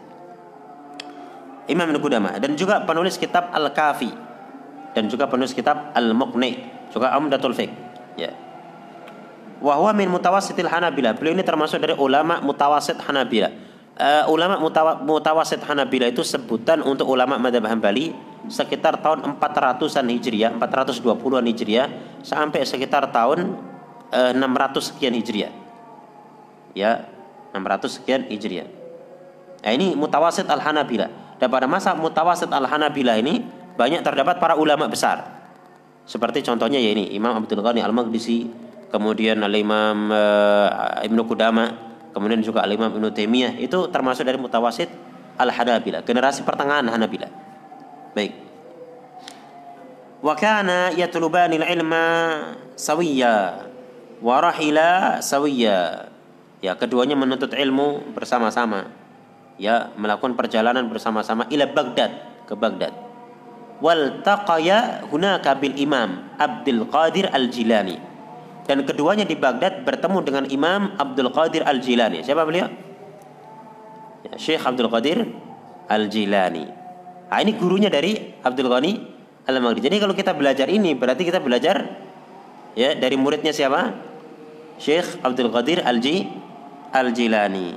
[1.69, 4.09] Imam Ibn Qudamah dan juga penulis kitab Al-Kafi
[4.97, 7.69] dan juga penulis kitab Al-Muqni, juga Umdatul Fiqh.
[8.17, 8.33] Ya.
[9.61, 11.13] Wa huwa min mutawassitil Hanabila.
[11.13, 13.53] Beliau ini termasuk dari ulama mutawassit Hanabila.
[13.99, 18.15] Uh, ulama mutawa, mutawassit Hanabila itu sebutan untuk ulama madhab Hambali
[18.49, 21.87] sekitar tahun 400-an Hijriah, 420-an Hijriah
[22.23, 23.59] sampai sekitar tahun
[24.13, 25.53] uh, 600 sekian Hijriah.
[26.77, 27.09] Ya,
[27.53, 28.69] 600 sekian Hijriah.
[29.59, 31.37] Nah, ini mutawasid Al-Hanabila.
[31.39, 33.43] Dan pada masa mutawasid Al-Hanabila ini
[33.79, 35.39] banyak terdapat para ulama besar.
[36.03, 38.49] Seperti contohnya ya ini Imam Abdul Ghani Al-Maqdisi,
[38.89, 41.69] kemudian Al-Imam uh, Ibnu Qudama,
[42.11, 44.89] kemudian juga Al-Imam Ibnu Taimiyah itu termasuk dari mutawasid
[45.37, 47.29] Al-Hanabila, generasi pertengahan Hanabila.
[48.17, 48.33] Baik.
[50.19, 52.03] Wa kana yatlubani al-ilma
[52.75, 53.68] sawiyya
[54.19, 56.09] wa rahila sawiyya
[56.59, 58.91] Ya, keduanya menuntut ilmu bersama-sama.
[59.59, 62.11] Ya, melakukan perjalanan bersama-sama ila Baghdad,
[62.47, 62.91] ke Baghdad.
[63.79, 67.95] Wal taqaya hunaka bil Imam Abdul Qadir Al-Jilani.
[68.67, 72.27] Dan keduanya di Baghdad bertemu dengan Imam Abdul Qadir Al-Jilani.
[72.27, 72.67] Siapa beliau?
[74.27, 75.31] Ya, Syekh Abdul Qadir
[75.87, 76.65] Al-Jilani.
[77.31, 78.93] Nah, ini gurunya dari Abdul Ghani
[79.47, 79.79] Al-Maghdi.
[79.79, 81.87] Jadi kalau kita belajar ini berarti kita belajar
[82.75, 84.08] ya dari muridnya siapa?
[84.79, 86.31] Syekh Abdul Qadir Al-Jilani
[86.89, 87.69] Al-Jilani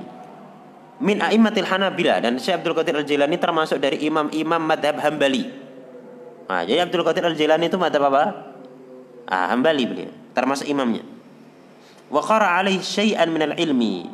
[1.03, 5.45] min a'immatil Hanabila dan Syekh Abdul Qadir Al-Jilani termasuk dari imam-imam madhab Hambali.
[6.47, 8.55] Nah, jadi Abdul Qadir Al-Jilani itu madhab apa?
[9.27, 11.03] Ah, Hambali beliau, termasuk imamnya.
[12.07, 14.07] Wa qara alaihi syai'an min al-ilmi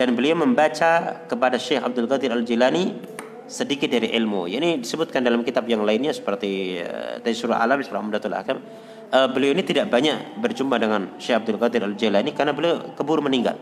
[0.00, 2.96] dan beliau membaca kepada Syekh Abdul Qadir Al-Jilani
[3.50, 4.46] sedikit dari ilmu.
[4.46, 8.62] Ini disebutkan dalam kitab yang lainnya seperti uh, Taisirul Alam, Surah Umdatul Akam.
[9.10, 13.58] Uh, beliau ini tidak banyak berjumpa dengan Syekh Abdul Qadir Al-Jilani karena beliau keburu meninggal.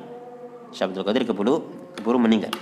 [0.77, 1.65] Syekh Abdul Qadir keburu
[1.97, 2.53] keburu meninggal.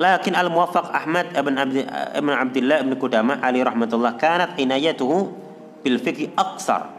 [0.00, 1.84] Lakin al-muwaffaq Ahmad ibn Abdi,
[2.16, 5.30] ibn Abdullah ibn Qudamah ali rahmatullah kanat inayatuhu
[5.84, 6.90] bil fiqh aqsar.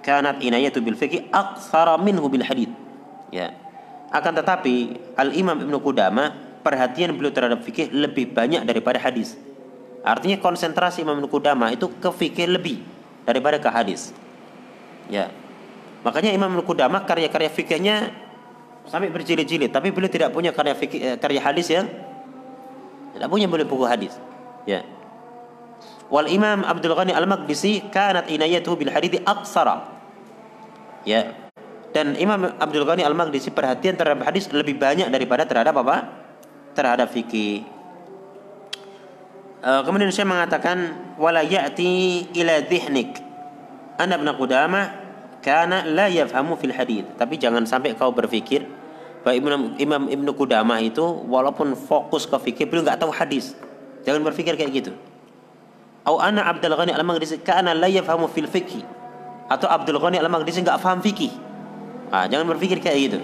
[0.00, 2.70] Kanat inayatu bil fiqh aqsara minhu bil hadith.
[3.34, 3.50] Ya.
[4.14, 9.34] Akan tetapi Al-Imam Ibnu Qudamah perhatian beliau terhadap fikih lebih banyak daripada hadis.
[10.06, 12.95] Artinya konsentrasi Imam Ibnu Qudamah itu ke fikih lebih
[13.26, 14.14] daripada ke hadis.
[15.10, 15.34] Ya.
[16.06, 18.14] Makanya Imam Ibnu Qudamah karya-karya fikihnya
[18.86, 21.90] sampai berjilid-jilid tapi beliau tidak punya karya fikih, eh, karya hadis yang
[23.18, 24.14] tidak punya beliau buku hadis.
[24.64, 24.86] Ya.
[26.06, 29.90] Wal imam Abdul Ghani Al-Maqdisi kanat inayatuhu bil hadits aqsara
[31.02, 31.34] ya.
[31.90, 36.06] Dan Imam Abdul Ghani Al-Maqdisi perhatian terhadap hadis lebih banyak daripada terhadap apa?
[36.76, 37.64] Terhadap fikih
[39.66, 43.18] uh, kemudian saya mengatakan wala ya'ti ila dhihnik
[43.98, 45.06] ana ibn Qudamah
[45.46, 47.06] kana la yafhamu fil hadith.
[47.14, 48.66] Tapi jangan sampai kau berpikir
[49.22, 53.54] bahwa Imam, Imam Ibnu Qudamah itu walaupun fokus ke fikih beliau nggak tahu hadis.
[54.02, 54.92] Jangan berpikir kayak gitu.
[56.06, 58.82] Au ana Abdul Ghani Al-Maghdisi kana la yafhamu fil fikih.
[59.50, 61.30] Atau Abdul Ghani Al-Maghdisi nggak paham fikih.
[62.14, 63.18] Ah, jangan berpikir kayak gitu.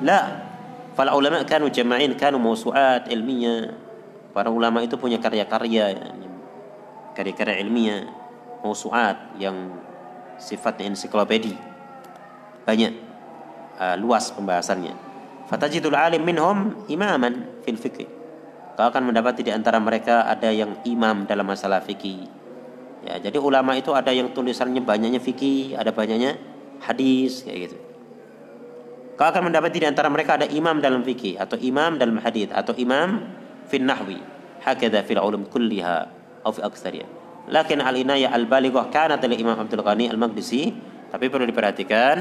[0.00, 0.48] La.
[0.94, 3.83] Fal ulama kanu jama'in kanu mawsu'at ilmiah.
[4.34, 5.94] Para ulama itu punya karya-karya
[7.14, 8.10] karya-karya ilmiah,
[8.66, 9.78] mawsu'at yang
[10.42, 11.54] sifatnya ensiklopedi.
[12.66, 12.92] Banyak
[13.78, 14.92] uh, luas pembahasannya.
[15.46, 18.24] Fatajidul alim minhum imaman fil fikih
[18.74, 22.26] kau akan mendapati di antara mereka ada yang imam dalam masalah fikih
[23.06, 26.36] ya jadi ulama itu ada yang tulisannya banyaknya fikih ada banyaknya
[26.82, 27.76] hadis kayak gitu.
[29.14, 32.74] Kau akan mendapati di antara mereka ada imam dalam fikih atau imam dalam hadis atau
[32.74, 33.22] imam
[34.64, 36.08] hakada fil ulum kulliha
[36.44, 37.06] au fi aktsariha.
[37.52, 40.72] Lakin al-inayah al-balighah kanat li Imam Abdul Ghani Al-Maqdisi,
[41.12, 42.16] tapi perlu diperhatikan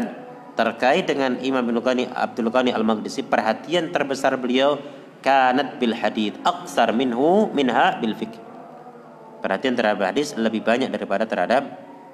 [0.54, 4.78] terkait dengan Imam Abdul Ghani Abdul Ghani Al-Maqdisi perhatian terbesar beliau
[5.24, 8.44] kanat bil hadith aksar minhu minha bil fikih.
[9.40, 11.64] Perhatian terhadap hadis lebih banyak daripada terhadap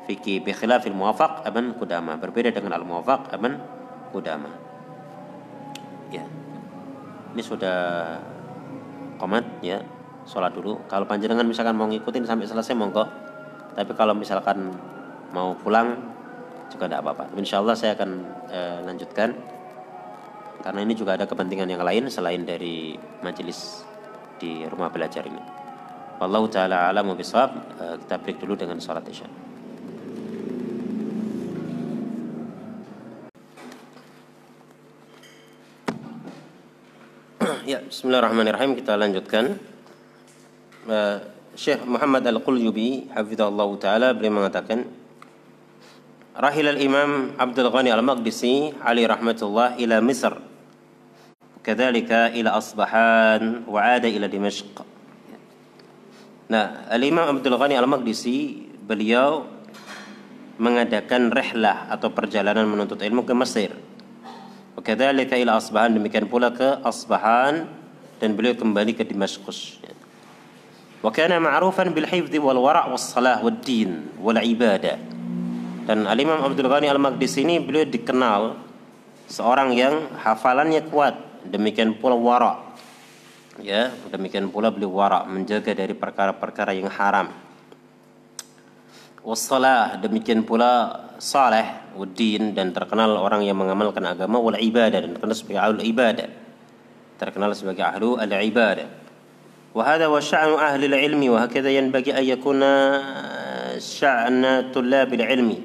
[0.05, 3.57] fikih bi khilafil muwafaq aban kudama berbeda dengan al muwafaq aban
[4.13, 4.53] kudama.
[6.13, 6.25] Ya.
[7.33, 8.17] Ini sudah
[9.19, 9.83] komat ya
[10.23, 10.79] sholat dulu.
[10.87, 13.03] Kalau panjenengan misalkan mau ngikutin sampai selesai monggo.
[13.75, 14.71] Tapi kalau misalkan
[15.35, 15.99] mau pulang
[16.71, 17.35] juga tidak apa-apa.
[17.35, 18.09] Insya Allah saya akan
[18.49, 19.29] eh, lanjutkan.
[20.59, 23.83] Karena ini juga ada kepentingan yang lain selain dari majelis
[24.39, 25.39] di rumah belajar ini.
[26.19, 27.51] Wallahu taala alamu bisawab.
[27.79, 29.48] Eh, kita break dulu dengan sholat isya
[37.69, 39.61] Ya, bismillahirrahmanirrahim kita lanjutkan.
[40.89, 41.21] Uh,
[41.53, 44.89] Syekh Muhammad Al-Qulyubi hafizahullah taala beliau mengatakan
[46.33, 50.33] Rahil al-Imam Abdul Ghani Al-Maqdisi alaihi rahmatullah ila Misr.
[51.61, 54.73] Kadzalika ila Asbahan wa ada ila Dimashq.
[56.49, 59.45] Nah, Al-Imam Abdul Ghani Al-Maqdisi beliau
[60.57, 63.77] mengadakan rihlah atau perjalanan menuntut ilmu ke Mesir.
[64.79, 67.67] Wakadzalika ila Asbahan demikian pula ke Asbahan
[68.15, 69.75] dan beliau kembali ke Damaskus.
[71.03, 74.95] Wa kana ma'rufan bil hifdz wal wara' was salah wad din wal ibadah.
[75.83, 78.55] Dan Al Imam Abdul Ghani Al Maqdisi ini beliau dikenal
[79.27, 82.55] seorang yang hafalannya kuat, demikian pula wara'.
[83.59, 87.35] Ya, demikian pula beliau wara' menjaga dari perkara-perkara yang haram.
[89.27, 91.67] Wassalah demikian pula saleh
[91.99, 96.29] Uddin dan terkenal orang yang mengamalkan agama wal ibadah dan terkenal sebagai ahli ibadah.
[97.19, 98.87] Terkenal sebagai ahlu al ibadah
[99.75, 102.71] al ilmi wa hakadha yanbaghi an yakuna
[103.77, 105.57] sya'na tullab al ilmi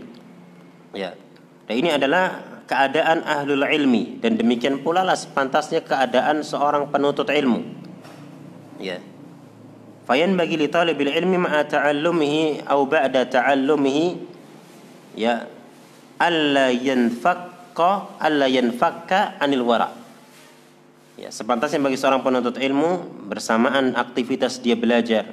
[0.92, 1.16] ya.
[1.64, 7.64] Dan ini adalah keadaan ahlul ilmi dan demikian pula lah sepantasnya keadaan seorang penuntut ilmu.
[8.80, 9.00] Ya.
[10.04, 14.36] Fayan bagi li talibil ilmi ma'a ta'allumihi au ba'da ta'allumihi.
[15.16, 15.48] Ya
[16.18, 19.90] alla yanfakka alla yanfakka anil wara.
[21.14, 25.30] Ya, sepantasnya bagi seorang penuntut ilmu bersamaan aktivitas dia belajar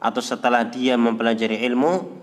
[0.00, 2.16] atau setelah dia mempelajari ilmu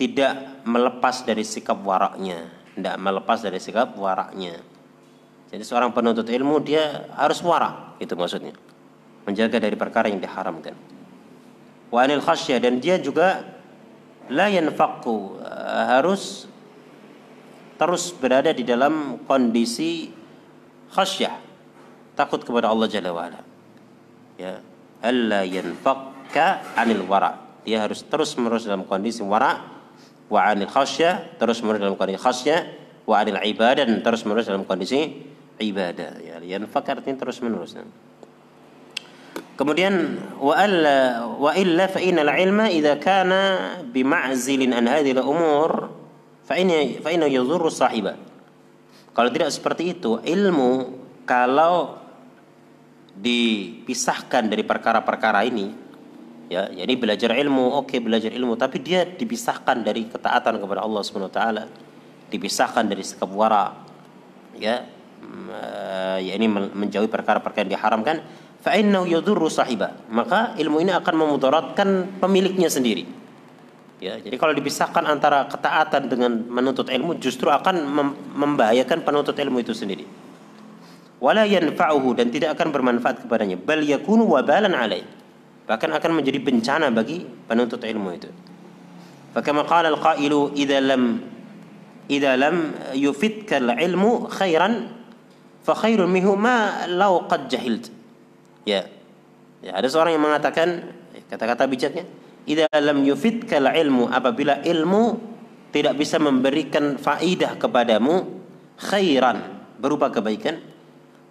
[0.00, 4.56] tidak melepas dari sikap waraknya, tidak melepas dari sikap waraknya.
[5.52, 8.56] Jadi seorang penuntut ilmu dia harus warak, itu maksudnya.
[9.28, 10.72] Menjaga dari perkara yang diharamkan.
[11.92, 13.42] Wa anil khasyah dan dia juga
[14.32, 15.38] la yanfaqu
[15.92, 16.50] harus
[17.76, 20.10] terus berada di dalam kondisi
[20.92, 21.46] khasyah
[22.16, 23.40] takut kepada Allah Jalla wa'ala.
[24.40, 24.64] Ya
[25.04, 27.36] alla yanfakka anil wara.
[27.68, 29.60] Dia harus terus menerus dalam kondisi wara
[30.26, 32.60] wa anil khasyah terus menerus dalam kondisi khasyah
[33.04, 35.28] wa anil ibadah dan terus menerus dalam kondisi
[35.60, 36.18] ibadah.
[36.24, 37.76] Ya yanfak artinya terus menerus.
[39.56, 45.88] Kemudian wa alla wa illa fa innal ilma idza kana bima'zilin an hadhihi al-umur
[46.46, 48.14] Fa'ina fa'ina yadhurru sahiba.
[49.10, 50.94] Kalau tidak seperti itu, ilmu
[51.26, 51.98] kalau
[53.18, 55.74] dipisahkan dari perkara-perkara ini,
[56.46, 61.02] ya, jadi belajar ilmu, oke okay, belajar ilmu, tapi dia dipisahkan dari ketaatan kepada Allah
[61.02, 61.64] Subhanahu wa taala,
[62.30, 63.74] dipisahkan dari sikap wara,
[64.54, 64.86] ya,
[66.22, 68.22] ya ini menjauhi perkara-perkara yang diharamkan,
[68.62, 69.98] fa'innahu yadhurru sahiba.
[70.12, 73.25] Maka ilmu ini akan memudaratkan pemiliknya sendiri
[73.96, 77.80] Ya, jadi kalau dipisahkan antara ketaatan dengan menuntut ilmu justru akan
[78.36, 80.04] membahayakan penuntut ilmu itu sendiri.
[81.16, 85.00] Wala yanfa'uhu dan tidak akan bermanfaat kepadanya, bal yakunu wabalan alai.
[85.64, 88.28] Bahkan akan menjadi bencana bagi penuntut ilmu itu.
[89.32, 91.24] Fakama qala al-qailu idza lam
[92.04, 94.92] idza lam yufidka al-ilmu khairan
[95.64, 97.88] fa khairun minhu ma law qad jahilt.
[98.68, 98.92] Ya.
[99.64, 100.92] Ya, ada seorang yang mengatakan
[101.32, 102.04] kata-kata bijaknya,
[102.46, 105.18] idza lam yufidkal ilmu apabila ilmu
[105.74, 108.40] tidak bisa memberikan faidah kepadamu
[108.78, 110.62] khairan berupa kebaikan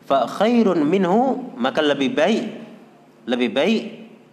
[0.06, 2.46] fa khairun minhu maka lebih baik
[3.26, 3.84] lebih baik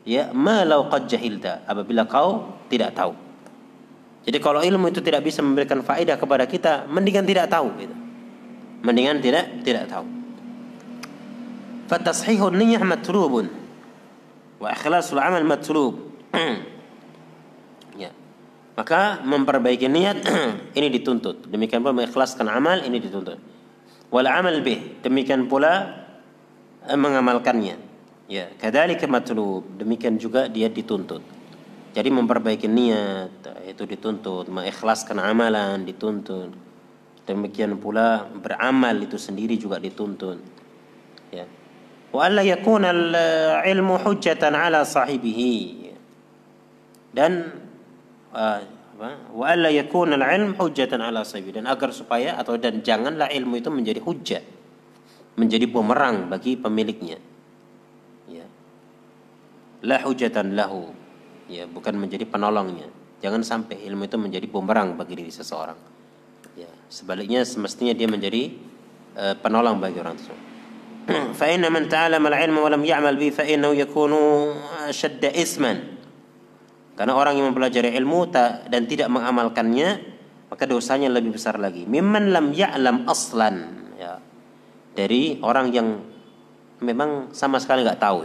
[0.05, 3.14] ya ma law qad jahilta apabila kau tidak tahu.
[4.22, 7.97] Jadi kalau ilmu itu tidak bisa memberikan faidah kepada kita mendingan tidak tahu gitu.
[8.87, 10.07] Mendingan tidak tidak tahu.
[11.91, 13.51] Fatashihun niyyah matlubun
[14.62, 15.95] wa ikhlasul amal matlub
[18.72, 20.24] maka memperbaiki niat
[20.78, 21.48] ini dituntut.
[21.48, 23.36] Demikian pula mengikhlaskan amal ini dituntut.
[24.12, 26.04] Wal amal bih demikian pula
[26.88, 27.76] eh, mengamalkannya.
[28.32, 29.68] Ya, kadzalika matlub.
[29.76, 31.20] Demikian juga dia dituntut.
[31.92, 36.56] Jadi memperbaiki niat itu dituntut, mengikhlaskan amalan dituntut.
[37.28, 40.40] Demikian pula beramal itu sendiri juga dituntut.
[41.28, 41.44] Ya.
[42.08, 45.92] Wa alla yakuna al-ilmu hujjatan ala sahibihi.
[47.12, 47.52] Dan
[48.33, 53.68] wa alla yakuna al-ilm hujjatan ala sahibihi dan agar supaya atau dan janganlah ilmu itu
[53.68, 54.43] menjadi hujjah
[55.37, 57.16] menjadi bumerang bagi pemiliknya.
[58.28, 58.45] Ya.
[59.85, 60.93] La hujatan lahu.
[61.49, 62.89] Ya bukan menjadi penolongnya.
[63.24, 65.78] Jangan sampai ilmu itu menjadi bumerang bagi diri seseorang.
[66.57, 68.53] Ya sebaliknya semestinya dia menjadi
[69.16, 70.41] uh, penolong bagi orang tersebut.
[71.93, 74.55] Ta'allama al-ilma wa lam ya'mal bi fa innahu yakunu
[74.95, 76.01] shadda isman
[76.95, 78.28] karena orang yang mempelajari ilmu
[78.68, 80.12] dan tidak mengamalkannya
[80.53, 83.82] maka dosanya lebih besar lagi mimman lam ya'lam aslan
[84.93, 85.88] dari orang yang
[86.84, 88.18] memang sama sekali nggak tahu.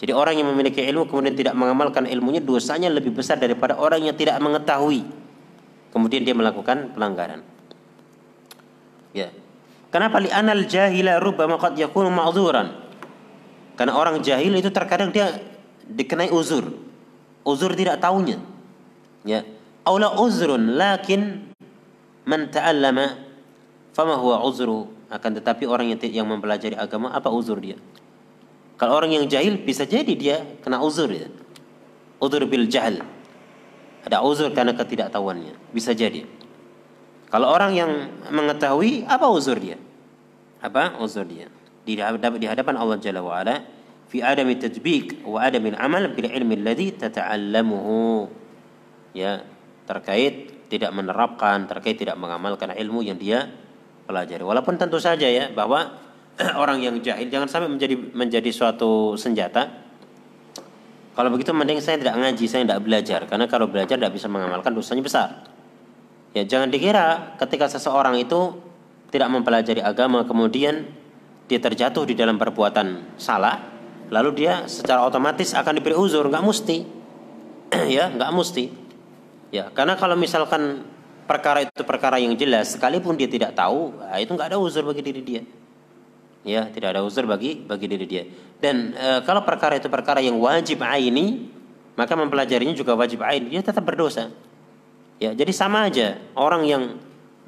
[0.00, 4.16] Jadi orang yang memiliki ilmu kemudian tidak mengamalkan ilmunya dosanya lebih besar daripada orang yang
[4.16, 5.06] tidak mengetahui.
[5.94, 7.46] Kemudian dia melakukan pelanggaran.
[9.14, 9.30] Ya.
[9.94, 12.82] Kenapa li anal jahila rubbama qad yakunu ma'dzuran?
[13.78, 15.38] Karena orang jahil itu terkadang dia
[15.86, 16.66] dikenai uzur.
[17.44, 18.40] Uzur tidak tahunya.
[19.28, 19.44] Ya.
[19.84, 21.52] Aula uzrun lakin
[22.24, 23.20] man ta'allama
[23.92, 27.76] fama huwa uzru akan tetapi orang yang yang mempelajari agama apa uzur dia?
[28.80, 31.28] Kalau orang yang jahil bisa jadi dia kena uzur ya.
[32.18, 33.04] Uzur bil jahil.
[34.08, 35.70] Ada uzur karena ketidaktahuannya.
[35.70, 36.24] Bisa jadi.
[37.28, 37.90] Kalau orang yang
[38.32, 39.76] mengetahui apa uzur dia?
[40.64, 41.52] Apa uzur dia?
[41.84, 42.00] Di
[42.48, 43.60] hadapan Allah Jalla wa ala
[44.20, 48.30] adam tadbiq wa adam amal bil ilmi alladhi tata'allamuhu.
[49.14, 49.46] Ya,
[49.86, 53.46] terkait tidak menerapkan, terkait tidak mengamalkan ilmu yang dia
[54.04, 54.42] pelajari.
[54.42, 56.02] Walaupun tentu saja ya bahwa
[56.62, 59.86] orang yang jahil jangan sampai menjadi menjadi suatu senjata.
[61.14, 64.74] Kalau begitu mending saya tidak ngaji, saya tidak belajar karena kalau belajar tidak bisa mengamalkan
[64.74, 65.46] dosanya besar.
[66.34, 68.58] Ya jangan dikira ketika seseorang itu
[69.14, 70.90] tidak mempelajari agama kemudian
[71.46, 73.73] dia terjatuh di dalam perbuatan salah,
[74.08, 76.78] lalu dia secara otomatis akan diberi uzur, nggak mesti.
[77.96, 78.64] ya, nggak mesti.
[79.54, 80.94] Ya, karena kalau misalkan
[81.24, 85.02] perkara itu perkara yang jelas sekalipun dia tidak tahu nah itu nggak ada uzur bagi
[85.02, 85.42] diri dia
[86.44, 88.22] ya tidak ada uzur bagi bagi diri dia
[88.60, 91.48] dan e, kalau perkara itu perkara yang wajib aini
[91.96, 94.28] maka mempelajarinya juga wajib aini dia tetap berdosa
[95.16, 96.82] ya jadi sama aja orang yang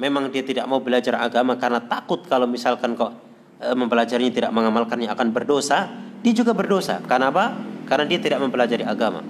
[0.00, 3.12] memang dia tidak mau belajar agama karena takut kalau misalkan kok
[3.60, 5.92] e, mempelajarinya tidak mengamalkannya akan berdosa
[6.26, 7.54] dia juga berdosa karena apa
[7.86, 9.22] karena dia tidak mempelajari agama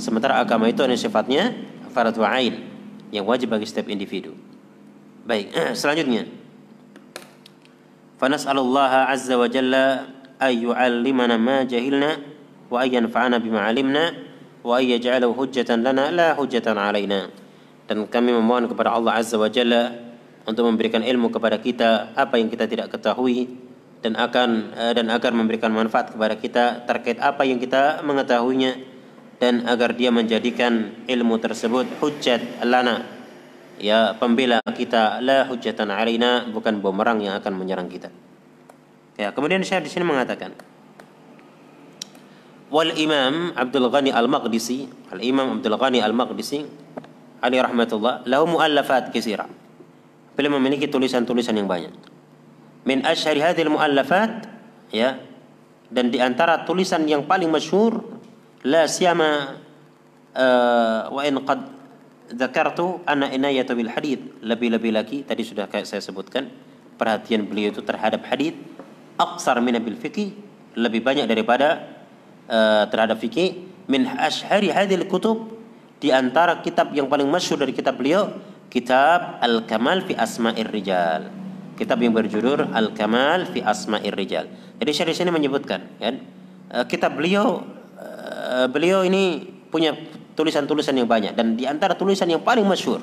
[0.00, 1.52] sementara agama itu ada sifatnya
[1.92, 2.70] fardu ain
[3.10, 4.32] yang wajib bagi setiap individu.
[5.26, 6.26] Baik, selanjutnya.
[8.16, 10.06] Fanas'alullah azza wa jalla
[10.40, 12.20] ay yu'allimana ma jahilna
[12.70, 14.14] wa ay yanfa'ana bima 'alimna
[14.62, 17.32] wa ay yaj'alahu hujjatan lana la hujjatan 'alaina.
[17.90, 19.90] Dan kami memohon kepada Allah azza wa jalla
[20.46, 23.50] untuk memberikan ilmu kepada kita apa yang kita tidak ketahui
[24.00, 28.80] dan akan eh, dan agar memberikan manfaat kepada kita terkait apa yang kita mengetahuinya
[29.40, 33.04] dan agar dia menjadikan ilmu tersebut hujjat lana.
[33.80, 38.12] Ya pembela kita la hujjatan alaina bukan bumerang yang akan menyerang kita.
[39.16, 40.52] Ya kemudian saya di sini mengatakan
[42.70, 46.64] wal imam Abdul Ghani al-Maqdisi al imam Abdul Ghani al-Maqdisi
[47.42, 49.50] ali rahmatullah lahu muallafat katsira
[50.38, 51.92] beliau memiliki tulisan-tulisan yang banyak
[52.84, 54.46] min asyhari hadhil muallafat
[54.94, 55.20] ya.
[55.90, 58.06] Dan di antara tulisan yang paling masyhur
[58.62, 59.58] la siyama
[60.38, 61.66] uh, wa in qad
[62.30, 64.22] dzakartu ana inayatu bil hadith.
[64.38, 66.46] Lebih-lebih lagi tadi sudah kayak saya sebutkan
[66.94, 68.54] perhatian beliau itu terhadap hadith
[69.20, 70.36] aqsar min bil fiqih
[70.76, 71.88] lebih banyak daripada
[72.48, 75.60] uh, terhadap fikih min ashari hadhil kutub
[76.00, 78.32] di antara kitab yang paling masyhur dari kitab beliau
[78.72, 81.28] kitab Al Kamal fi Asma'ir Rijal
[81.80, 84.52] kitab yang berjudul Al-Kamal fi Asma'ir Rijal.
[84.76, 86.14] Jadi saya di sini menyebutkan kan
[86.76, 87.80] uh, kitab beliau
[88.50, 89.94] Eh, beliau ini punya
[90.34, 91.38] tulisan-tulisan yang banyak.
[91.38, 92.98] Dan di antara tulisan yang paling masyhur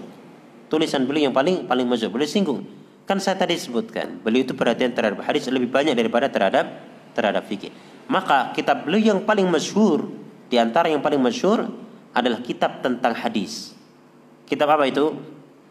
[0.68, 2.68] tulisan beliau yang paling paling masyhur beliau singgung.
[3.08, 6.84] Kan saya tadi sebutkan beliau itu perhatian terhadap hadis lebih banyak daripada terhadap
[7.16, 7.72] terhadap fikih.
[8.12, 10.12] Maka kitab beliau yang paling masyhur
[10.52, 11.72] di antara yang paling masyhur
[12.12, 13.72] adalah kitab tentang hadis.
[14.44, 15.16] Kitab apa itu?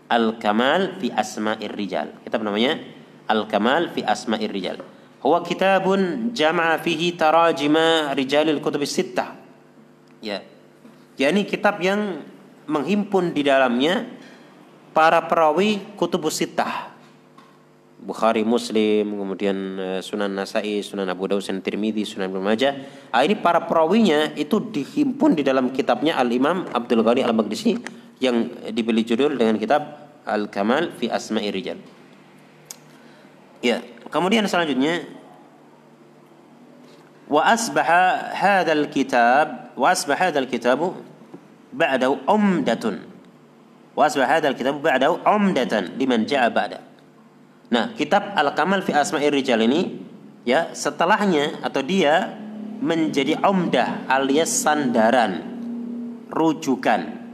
[0.08, 2.16] Al Kamal fi Asma'ir Rijal.
[2.24, 2.80] Kitab namanya
[3.26, 4.82] Al Kamal fi Asma'ir Rijal
[5.22, 9.46] huwa kitabun jama'a fihi tarajima rijalil kutubis sittah
[10.24, 10.42] Ya.
[11.20, 12.24] yakni kitab yang
[12.66, 14.08] menghimpun di dalamnya
[14.96, 16.96] para perawi kutubus sittah.
[17.96, 22.76] Bukhari, Muslim, kemudian uh, Sunan Nasai, Sunan Abu Dawud, Sunan Tirmidzi, Sunan Ibnu Majah.
[23.08, 27.80] Ah, ini para perawinya itu dihimpun di dalam kitabnya Al Imam Abdul Ghani Al Maqdisi
[28.20, 31.80] yang diberi judul dengan kitab Al Kamal fi Asma'i Rijal.
[33.66, 33.82] Ya,
[34.14, 35.02] kemudian selanjutnya
[37.26, 40.94] wa asbaha hadzal kitab wa asbaha hadzal kitabu
[41.74, 43.02] ba'dahu umdatun
[43.98, 46.86] wa asbaha hadzal kitabu ba'dahu umdatan liman ja'a ba'da
[47.66, 49.98] Nah, kitab Al-Kamal fi Asma'ir Rijal ini
[50.46, 52.38] ya setelahnya atau dia
[52.78, 55.42] menjadi umdah alias sandaran
[56.30, 57.26] rujukan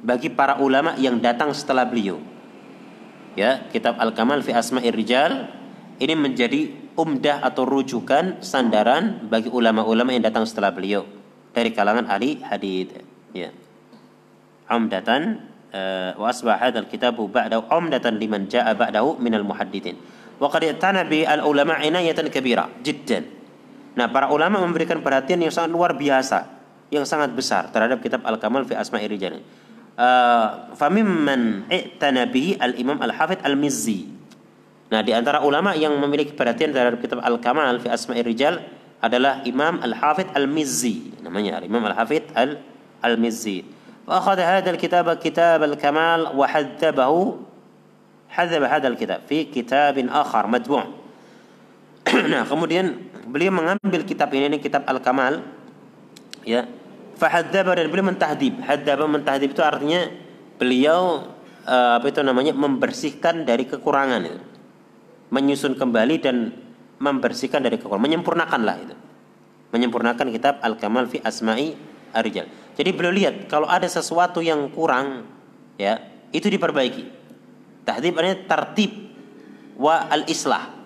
[0.00, 2.16] bagi para ulama yang datang setelah beliau.
[3.36, 5.52] Ya, kitab Al-Kamal fi Asma'ir Rijal
[5.96, 11.04] ini menjadi umdah atau rujukan sandaran bagi ulama-ulama yang datang setelah beliau
[11.52, 12.92] dari kalangan ahli hadis.
[13.32, 13.52] Ya.
[14.68, 15.40] Umdatan
[16.16, 19.96] wa asbah hadzal kitabu ba'dahu umdatan liman jaa ba'dahu minal muhaddithin.
[20.36, 23.24] Wa qad i'tana bi al ulama inayatan kabira jiddan.
[23.96, 26.44] Nah, para ulama memberikan perhatian yang sangat luar biasa,
[26.92, 29.40] yang sangat besar terhadap kitab Al-Kamal fi Asma'i Rijal.
[29.96, 34.15] Uh, famimman i'tana bihi al-Imam Al-Hafidh Al-Mizzi.
[34.91, 38.59] Nah, di antara ulama yang memiliki perhatian terhadap kitab Al-Kamal fi Asma'i Rijal
[38.99, 41.23] adalah Imam Al-Hafidh Al-Mizzi.
[41.23, 42.35] Namanya Imam Al-Hafidh
[43.01, 43.81] Al-Mizzi.
[44.07, 47.13] وأخذ هذا الكتاب كتاب الكمال وحذبه
[48.29, 50.85] حذب هذا الكتاب في كتاب آخر مطبوع
[52.33, 52.97] nah kemudian
[53.29, 55.45] beliau mengambil kitab ini, ini kitab Al-Kamal
[56.41, 56.65] ya
[57.15, 60.09] fahadzaba dan beliau mentahdib hadzaba mentahdib itu artinya
[60.57, 61.29] beliau
[61.69, 64.41] uh, apa itu namanya membersihkan dari kekurangan itu
[65.32, 66.54] menyusun kembali dan
[67.02, 68.96] membersihkan dari kekurangan menyempurnakan lah itu
[69.74, 71.76] menyempurnakan kitab Al-Kamal fi Asma'i
[72.16, 72.46] Ar-Rijal
[72.76, 75.24] jadi beliau lihat kalau ada sesuatu yang kurang
[75.80, 75.96] ya,
[76.28, 77.08] itu diperbaiki.
[77.88, 78.92] Tahdib artinya tertib
[79.80, 80.76] wa al-islah.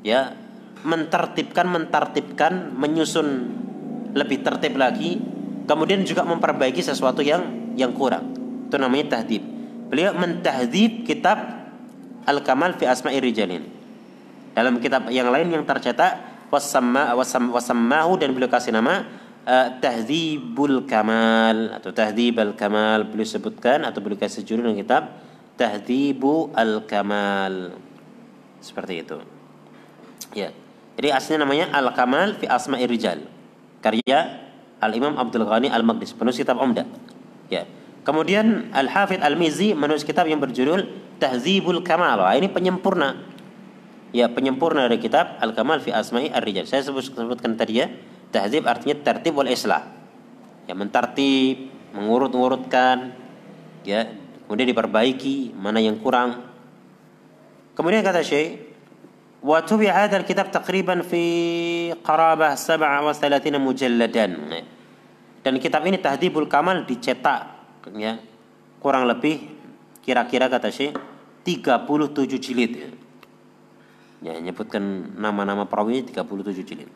[0.00, 0.32] Ya,
[0.80, 3.28] mentertibkan, mentartibkan, menyusun
[4.16, 5.20] lebih tertib lagi,
[5.68, 8.32] kemudian juga memperbaiki sesuatu yang yang kurang.
[8.68, 9.44] Itu namanya tahdib.
[9.92, 11.63] Beliau mentahdib kitab
[12.24, 13.64] Al-Kamal fi Asma'i Rijalin.
[14.54, 17.16] Dalam kitab yang lain yang tercetak wasamma
[17.50, 19.02] wasammahu dan beliau kasih nama
[19.42, 25.02] uh, Tahdzibul Kamal atau Tahdzib al-Kamal beliau sebutkan atau beliau kasih judul dalam kitab
[25.54, 27.78] Tahdzibu al-Kamal.
[28.58, 29.18] Seperti itu.
[30.34, 30.50] Ya.
[30.94, 33.26] Jadi aslinya namanya Al-Kamal fi Asma'ir Rijal.
[33.82, 34.50] Karya
[34.80, 36.86] Al-Imam Abdul Ghani Al-Maqdis, penulis kitab Umdah.
[37.50, 37.68] Ya.
[38.04, 40.86] Kemudian Al-Hafidh Al-Mizi menulis kitab yang berjudul
[41.18, 42.22] Tahzibul Kamal.
[42.38, 43.34] Ini penyempurna.
[44.14, 46.70] Ya, penyempurna dari kitab Al-Kamal fi Asma'i Ar-Rijal.
[46.70, 47.90] Saya sebut, sebutkan tadi ya
[48.30, 49.90] Tahzib artinya tertib wal islah.
[50.70, 53.14] Ya mentertib, mengurut-ngurutkan,
[53.86, 54.10] ya
[54.46, 56.46] kemudian diperbaiki mana yang kurang.
[57.74, 58.74] Kemudian kata Syekh,
[59.42, 61.22] wa tubi hadzal kitab taqriban fi
[62.02, 64.30] qarabah 37 mujalladan.
[65.44, 67.54] Dan kitab ini Tahdibul Kamal dicetak
[68.00, 68.16] ya
[68.80, 69.53] kurang lebih
[70.04, 70.94] kira-kira kata Syekh
[71.48, 72.72] 37 jilid.
[74.20, 74.80] Ya, menyebutkan
[75.16, 76.88] nama-nama perawinya 37 jilid.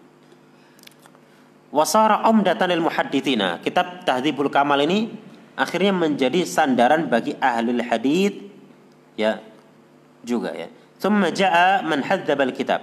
[1.68, 3.60] Wasara umdatan lil muhadditsina.
[3.60, 5.12] Kitab Tahdzibul Kamal ini
[5.52, 8.32] akhirnya menjadi sandaran bagi ahli hadis
[9.20, 9.44] ya
[10.24, 10.72] juga ya.
[10.96, 12.80] Thumma jaa man hadzaba al-kitab.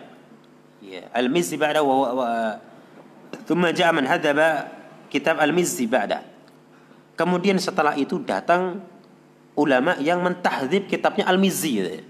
[0.86, 2.30] Ya, Al-Mizzi ba'da wa, wa
[3.50, 4.06] thumma jaa man
[5.10, 6.22] kitab Al-Mizzi ba'da.
[7.18, 8.86] Kemudian setelah itu datang
[9.56, 12.04] ulama yang mentahdzib kitabnya Al-Mizzi.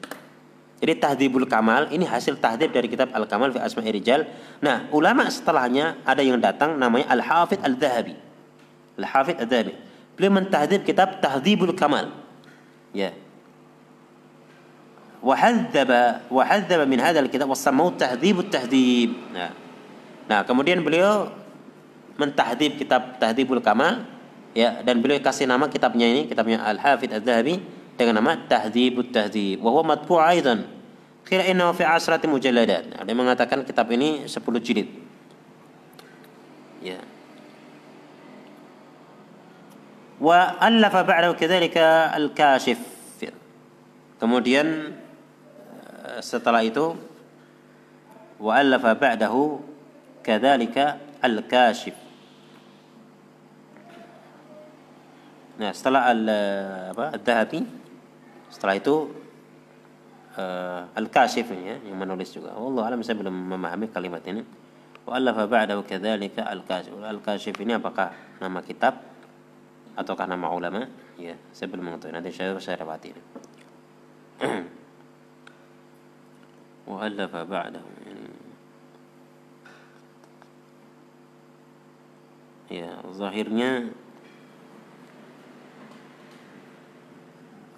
[0.76, 4.28] Jadi tahdibul kamal ini hasil tahdib dari kitab Al-Kamal fi Asma'i Rijal.
[4.60, 8.14] Nah, ulama setelahnya ada yang datang namanya Al-Hafidh Al-Dhahabi.
[9.00, 9.74] Al-Hafidh Al-Dhahabi.
[10.20, 12.12] Beliau mentahdib kitab Tahdibul Kamal.
[12.92, 13.16] Ya.
[15.26, 19.18] Wahadzaba min hadzal kitab wasamau tahdibut tahdib.
[19.34, 19.52] Nah.
[20.30, 21.34] nah, kemudian beliau
[22.16, 24.06] mentahdib kitab Tahdibul Kamal
[24.56, 27.60] ya dan beliau kasih nama kitabnya ini kitabnya Al-Hafidh Al-Dhahabi
[28.00, 30.64] dengan nama Tahdhibut Tahdhib wa huwa matbu' aidan.
[31.28, 32.96] Kira innahu fi asrati mujalladat.
[32.96, 34.88] Ada yang mengatakan kitab ini 10 jilid.
[36.80, 37.02] Ya.
[40.22, 42.80] Wa allafa ba'dahu kadzalika al-kashif.
[44.16, 44.96] Kemudian
[46.08, 46.96] eh, setelah itu
[48.40, 49.60] wa allafa ba'dahu
[50.24, 52.05] kadzalika al-kashif
[55.56, 57.16] Nah, setelah al eh, apa?
[57.16, 57.60] Ad-Dhahabi
[58.52, 59.12] setelah itu
[60.40, 62.56] uh, Al-Kashif ya, yang menulis juga.
[62.56, 64.44] Allah alam saya belum memahami kalimat ini.
[65.04, 66.96] Wa alafa ba'dahu kadzalika Al-Kashif.
[66.96, 68.96] Al-Kashif ini apakah nama kitab
[69.96, 70.88] ataukah nama ulama?
[71.20, 72.16] Ya, saya belum mengetahui.
[72.16, 73.22] Nanti saya saya rawati ini.
[76.92, 77.90] Wa alafa ba'dahu
[82.66, 83.94] Ya, zahirnya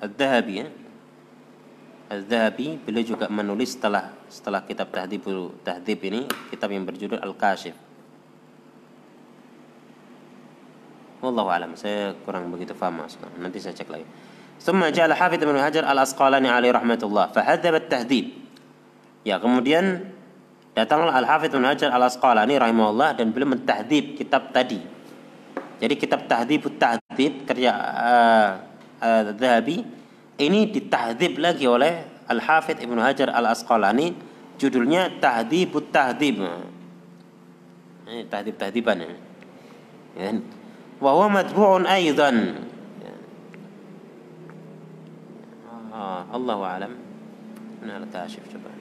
[0.03, 0.67] Al-Dhahabi ya
[2.13, 5.25] Al-Dhahabi beliau juga menulis setelah setelah kitab Tahdhib
[5.65, 7.77] Tahdhib ini kitab yang berjudul Al-Kashif
[11.23, 14.09] Wallahu alam saya kurang begitu paham mas nanti saya cek lagi
[14.63, 18.27] ثم جاء الحافظ ابن حجر الأسقلاني عليه رحمة الله فهذب التهذيب
[19.27, 20.11] ya kemudian
[20.75, 24.83] datanglah Al-Hafidh Ibn Hajar Al-Asqalani rahimahullah dan beliau mentahdib kitab tadi
[25.79, 28.51] jadi kitab Tahdhib Tahdhib karya uh,
[29.02, 29.84] uh, Dhahabi
[30.38, 34.14] ini ditahdhib lagi oleh Al-Hafidh Ibnu Hajar Al-Asqalani
[34.62, 36.44] judulnya Tahdhib Tahdhib.
[38.08, 39.12] Ini tahdhib-tahdiban ya.
[40.16, 40.32] ya.
[41.04, 42.64] Wa huwa matbu'un aidan.
[43.04, 43.14] Ya.
[45.92, 46.96] Ah, Allahu a'lam.
[47.84, 48.77] Mana al-kashif coba.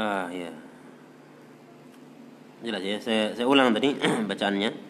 [0.00, 0.48] Ah ya.
[2.64, 2.96] Jelas ya.
[3.04, 3.92] Saya saya ulang tadi
[4.30, 4.88] bacaannya.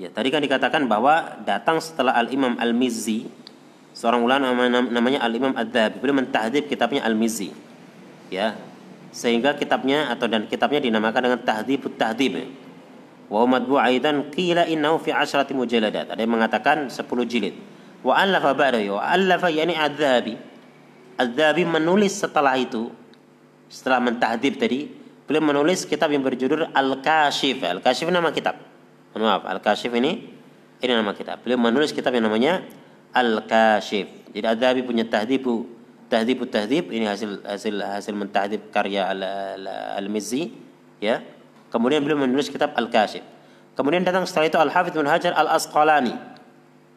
[0.00, 3.28] Ya, tadi kan dikatakan bahwa datang setelah Al-Imam Al-Mizzi,
[3.94, 7.54] seorang ulama namanya Al-Imam Ad-Dhahabi, beliau mentahdib kitabnya Al-Mizzi.
[8.32, 8.58] Ya.
[9.12, 12.50] Sehingga kitabnya atau dan kitabnya dinamakan dengan Tahdhibut Tahdhib.
[13.30, 16.08] Wa madbu aidan qila innahu fi asyrati mujaladat.
[16.08, 17.54] Ada yang mengatakan 10 jilid.
[18.02, 18.98] Wa allafa ba'dahu.
[18.98, 20.51] Wa allafa yani Ad-Dhahabi
[21.18, 22.92] Al-Dhabi menulis setelah itu
[23.72, 24.92] setelah mentahdib tadi
[25.24, 27.64] beliau menulis kitab yang berjudul Al-Kashif.
[27.64, 28.60] Al-Kashif nama kitab.
[29.16, 30.32] Maaf Al-Kashif ini
[30.82, 31.40] ini nama kitab.
[31.44, 32.64] Beliau menulis kitab yang namanya
[33.12, 34.08] Al-Kashif.
[34.32, 35.68] Jadi Al-Dhabi punya tahdibu
[36.12, 39.08] tahdibu tahdib ini hasil hasil hasil mentahdib karya
[39.96, 40.52] Al-Mizzi
[41.00, 41.24] ya.
[41.72, 43.24] Kemudian beliau menulis kitab Al-Kashif.
[43.72, 46.12] Kemudian datang setelah itu Al-Hafidh bin Hajar Al-Asqalani.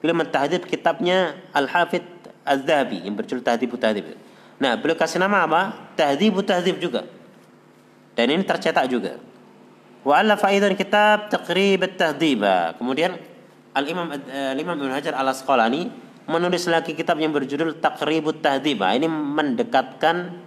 [0.04, 2.04] Beliau mentahdib kitabnya Al-Hafidh
[2.46, 4.14] Az-Zahabi yang berjudul Tahdhibu Tahdhib.
[4.62, 5.62] Nah, beliau kasih nama apa?
[5.98, 7.04] Tahdhibu Tahdhib juga.
[8.16, 9.20] Dan ini tercetak juga.
[10.06, 12.46] Wa allafa aidan kitab Taqrib at-Tahdhib.
[12.78, 13.18] Kemudian
[13.76, 15.90] Al-Imam Al-Imam Ibnu Hajar Al-Asqalani
[16.30, 18.80] menulis lagi kitab yang berjudul Taqribut Tahdhib.
[18.80, 20.46] Ini mendekatkan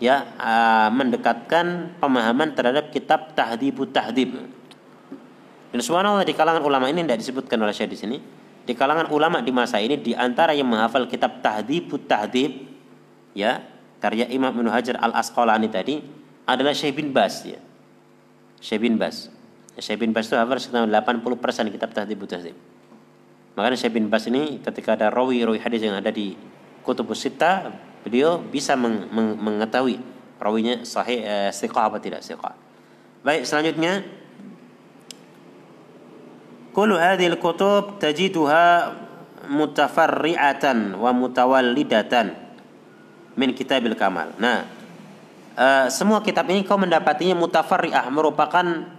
[0.00, 4.48] ya uh, mendekatkan pemahaman terhadap kitab Tahdhibut Tahdhib.
[5.70, 8.16] Dan subhanallah di kalangan ulama ini tidak disebutkan oleh saya di sini
[8.66, 12.66] di kalangan ulama di masa ini di antara yang menghafal kitab Tahdhibut Tahdhib
[13.32, 13.62] ya
[14.02, 16.02] karya Imam Ibnu Hajar Al Asqalani tadi
[16.44, 17.62] adalah Syekh bin Bas ya.
[18.58, 19.30] Syekh bin Bas.
[19.78, 22.58] Syekh bin Bas itu hafal sekitar 80% kitab Tahdhibut Tahdhib.
[23.54, 26.34] Makanya Syekh bin Bas ini ketika ada rawi-rawi hadis yang ada di
[26.82, 27.26] Kutubus
[28.06, 29.98] beliau bisa meng meng mengetahui
[30.38, 32.54] rawinya sahih eh, apa tidak siqah.
[33.26, 34.06] Baik, selanjutnya
[36.76, 38.92] Kullu hadhil kutub tajiduha
[39.48, 42.36] mutafarri'atan wa mutawallidatan
[43.32, 44.36] min kitabil kamal.
[44.36, 44.68] Nah,
[45.56, 48.92] uh, semua kitab ini kau mendapatinya mutafarri'ah merupakan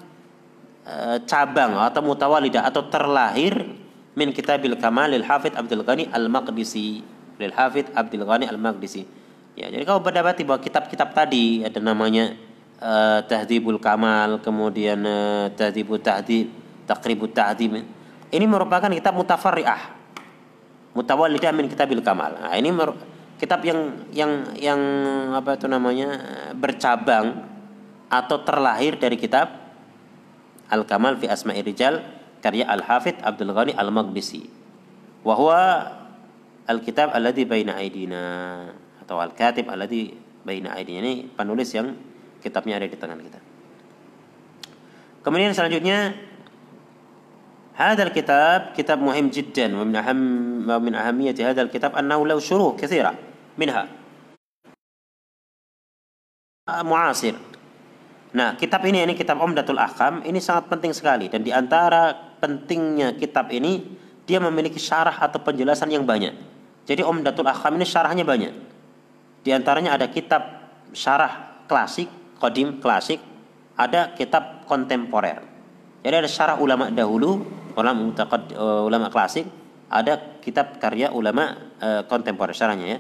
[0.90, 3.78] uh, cabang atau mutawalidah atau terlahir
[4.18, 7.06] min kitabil kamal lil hafid Abdul Ghani al-Maqdisi
[7.38, 9.06] lil hafid Abdul Ghani al-Maqdisi
[9.54, 12.34] ya jadi kau mendapati bahwa kitab-kitab tadi ada namanya
[12.82, 16.50] eh, uh, Tahdibul Kamal kemudian uh, Tahdibul Tahdib
[16.88, 17.84] Taqribut Ta'dim.
[18.32, 19.94] Ini merupakan kitab mutafarri'ah.
[20.96, 22.42] Mutawallidah min Kitabil Kamal.
[22.42, 22.74] Nah, ini
[23.38, 24.82] kitab yang yang yang
[25.38, 26.10] apa itu namanya
[26.58, 27.46] bercabang
[28.10, 29.52] atau terlahir dari kitab
[30.74, 32.02] Al-Kamal fi Asma'i Rijal
[32.42, 34.50] karya Al-Hafidh Abdul Ghani Al-Maqdisi.
[35.22, 35.62] Wa huwa
[36.68, 38.24] al-kitab alladhi baina aidina
[39.00, 41.06] atau al-katib alladhi baina aidina.
[41.06, 41.94] Ini penulis yang
[42.42, 43.40] kitabnya ada di tangan kita.
[45.24, 46.16] Kemudian selanjutnya
[47.77, 50.21] هذا الكتاب كتاب مهم جدا ومن أهم
[50.71, 53.13] ومن أهمية هذا الكتاب أنه له شروح كثيرة
[53.59, 53.83] منها
[56.69, 57.35] معاصر
[58.33, 63.13] Nah, kitab ini ini kitab Umdatul Ahkam ini sangat penting sekali dan di antara pentingnya
[63.13, 63.85] kitab ini
[64.25, 66.33] dia memiliki syarah atau penjelasan yang banyak.
[66.89, 68.57] Jadi Umdatul Ahkam ini syarahnya banyak.
[69.45, 70.49] Di antaranya ada kitab
[70.97, 72.09] syarah klasik,
[72.41, 73.21] kodim klasik,
[73.77, 75.45] ada kitab kontemporer.
[76.01, 77.45] Jadi ada syarah ulama dahulu,
[77.78, 79.46] ulama mutaqad, uh, ulama klasik,
[79.88, 83.00] ada kitab karya ulama uh, kontemporer syarahnya ya.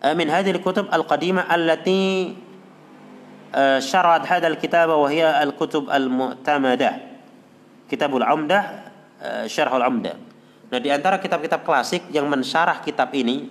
[0.00, 2.32] Uh, min hadhihi al-kutub al-qadimah allati
[3.80, 7.14] syarad hadha al-kitab wa hiya al-kutub al-mu'tamadah.
[7.86, 8.92] Kitabul Umdah
[9.48, 10.18] Syarhul Umdah.
[10.68, 13.48] Nah, di antara kitab-kitab klasik yang mensyarah kitab ini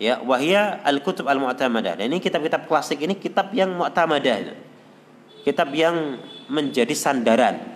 [0.00, 2.00] ya wahia al-kutub al-mu'tamadah.
[2.00, 4.56] Dan ini kitab-kitab klasik ini kitab yang mu'tamadah.
[5.44, 6.16] Kitab yang
[6.48, 7.75] menjadi sandaran.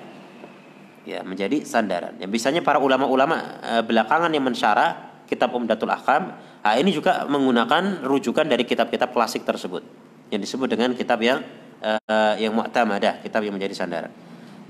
[1.08, 2.20] Ya, menjadi sandaran.
[2.20, 8.04] Yang biasanya para ulama-ulama e, belakangan yang mensyarah kitab Umdatul Ahkam, nah ini juga menggunakan
[8.04, 9.80] rujukan dari kitab-kitab klasik tersebut
[10.28, 11.40] yang disebut dengan kitab yang
[11.80, 14.10] uh, yang mu'tamadah, kitab yang menjadi sandaran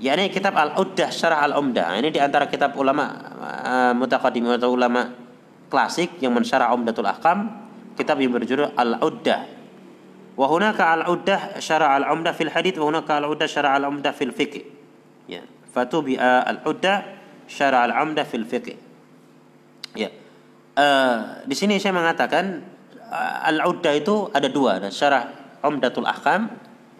[0.01, 1.93] yakni kitab Al-Uddah Syarah Al-Umdah.
[2.01, 3.05] Ini di antara kitab ulama
[3.37, 5.13] uh, mutaqaddim atau ulama
[5.69, 9.61] klasik yang mensyarah Umdatul Ahkam, kitab yang berjudul Al-Uddah.
[12.01, 14.65] Al-Umdah fil hadits wa hunaka Al-Uddah Syarah Al-Umdah fil fiqh.
[15.29, 18.77] Ya, fatubi'a Al-Uddah Syarah Al-Umdah fil fiqh.
[19.95, 20.07] Ya.
[20.71, 22.63] Uh, di sini saya mengatakan
[23.11, 25.27] uh, Al-Uddah itu ada dua, ada Syarah
[25.61, 26.49] Umdatul Ahkam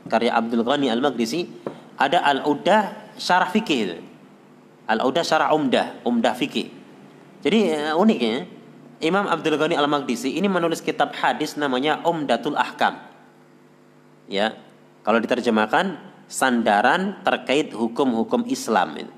[0.08, 1.50] karya Abdul Ghani Al-Maqdisi
[1.98, 4.02] ada al-udah syarah fikih
[4.90, 6.68] Al-udah syarah umdah, umdah fikih.
[7.42, 8.50] Jadi uh, uniknya
[9.00, 13.00] Imam Abdul Ghani Al-Maqdisi ini menulis kitab hadis namanya Umdatul Ahkam.
[14.28, 14.58] Ya.
[15.02, 15.98] Kalau diterjemahkan
[16.32, 19.12] sandaran terkait hukum-hukum Islam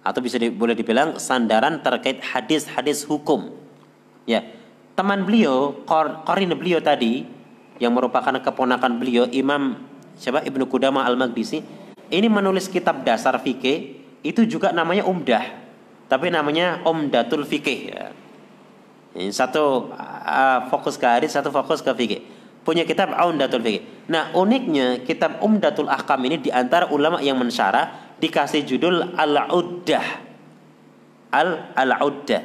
[0.00, 3.52] Atau bisa di, boleh dibilang sandaran terkait hadis-hadis hukum.
[4.24, 4.40] Ya.
[4.96, 7.28] Teman beliau, kor, korin beliau tadi
[7.76, 9.76] yang merupakan keponakan beliau Imam
[10.14, 11.58] siapa Ibnu Qudamah Al-Maqdisi
[12.14, 15.42] ini menulis kitab dasar fikih itu juga namanya umdah
[16.06, 18.04] tapi namanya umdatul fikih ya.
[19.18, 22.22] Ini satu uh, fokus ke hadis satu fokus ke fikih
[22.64, 28.16] punya kitab umdatul fikih nah uniknya kitab umdatul ahkam ini di antara ulama yang mensyarah
[28.18, 30.06] dikasih judul al-uddah
[31.30, 32.42] al al-uddah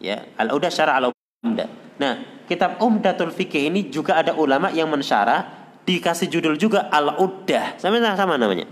[0.00, 1.68] ya al-uddah syarah al-umdah
[2.00, 5.60] nah kitab umdatul fikih ini juga ada ulama yang mensyarah
[5.90, 7.80] dikasih judul juga Al-Uddah.
[7.80, 8.66] Sama sama namanya.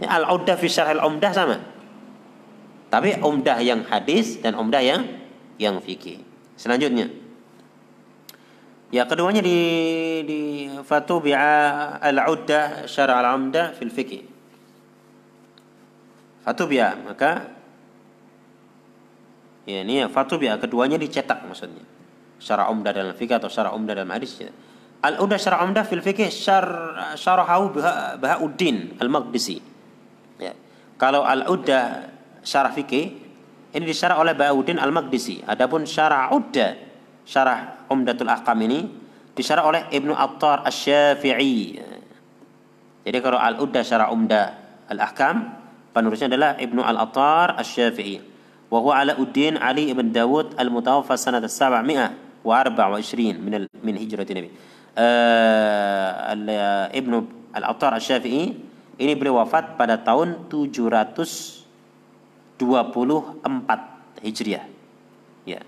[0.00, 1.56] Ya, Al-Uddah fi Syarh Al-Umdah sama.
[2.88, 5.04] Tapi umdah yang hadis dan umdah yang
[5.58, 6.22] yang fikih.
[6.54, 7.10] Selanjutnya.
[8.94, 9.58] Ya, keduanya di
[10.22, 10.40] di
[10.86, 14.22] Fatubi'a Al-Uddah Syarh Al-Umdah fil fikih.
[16.46, 17.50] Fatubi'a maka
[19.66, 21.82] ya ini ya Fatubi'a keduanya dicetak maksudnya.
[22.36, 24.38] Syarah umdah dalam fikih atau syarah umdah dalam hadis.
[25.06, 26.66] Al-Udah Syarah Umdah fil Fikih syar
[27.14, 27.76] syarahahu
[28.18, 29.60] Bahauddin Al-Maqdisi.
[30.40, 30.56] Ya.
[30.96, 32.10] Kalau Al-Udah
[32.40, 33.04] Syarah Fikih
[33.76, 35.44] ini disyarah oleh Bahauddin Al-Maqdisi.
[35.44, 36.74] Adapun Syarah Udah
[37.28, 38.86] Syarah Umdatul Ahkam ini
[39.36, 41.78] disyarah oleh Ibnu Attar Asy-Syafi'i.
[43.06, 44.46] Jadi kalau Al-Udah Syarah Umdah
[44.90, 45.54] Al-Ahkam
[45.94, 48.20] penulisnya adalah Ibnu Al-Attar Asy-Syafi'i.
[48.66, 52.42] Wa huwa Alauddin Ali ibn Dawud al-mutawaffa sanat 724
[53.38, 54.50] min min hijrati Nabi.
[54.98, 57.16] uh, Ibnu
[57.54, 58.44] Al-Attar Asy-Syafi'i
[58.96, 61.76] ini beliau wafat pada tahun 724
[64.24, 64.64] Hijriah.
[65.44, 65.60] Ya.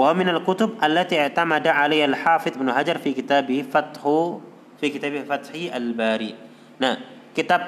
[0.00, 4.40] Wa min al-kutub allati i'tamada 'alayha al-Hafidz Ibnu Hajar fi kitabih Fathu
[4.80, 6.32] fi kitabih Fathi al-Bari.
[6.80, 6.96] Nah,
[7.36, 7.60] kitab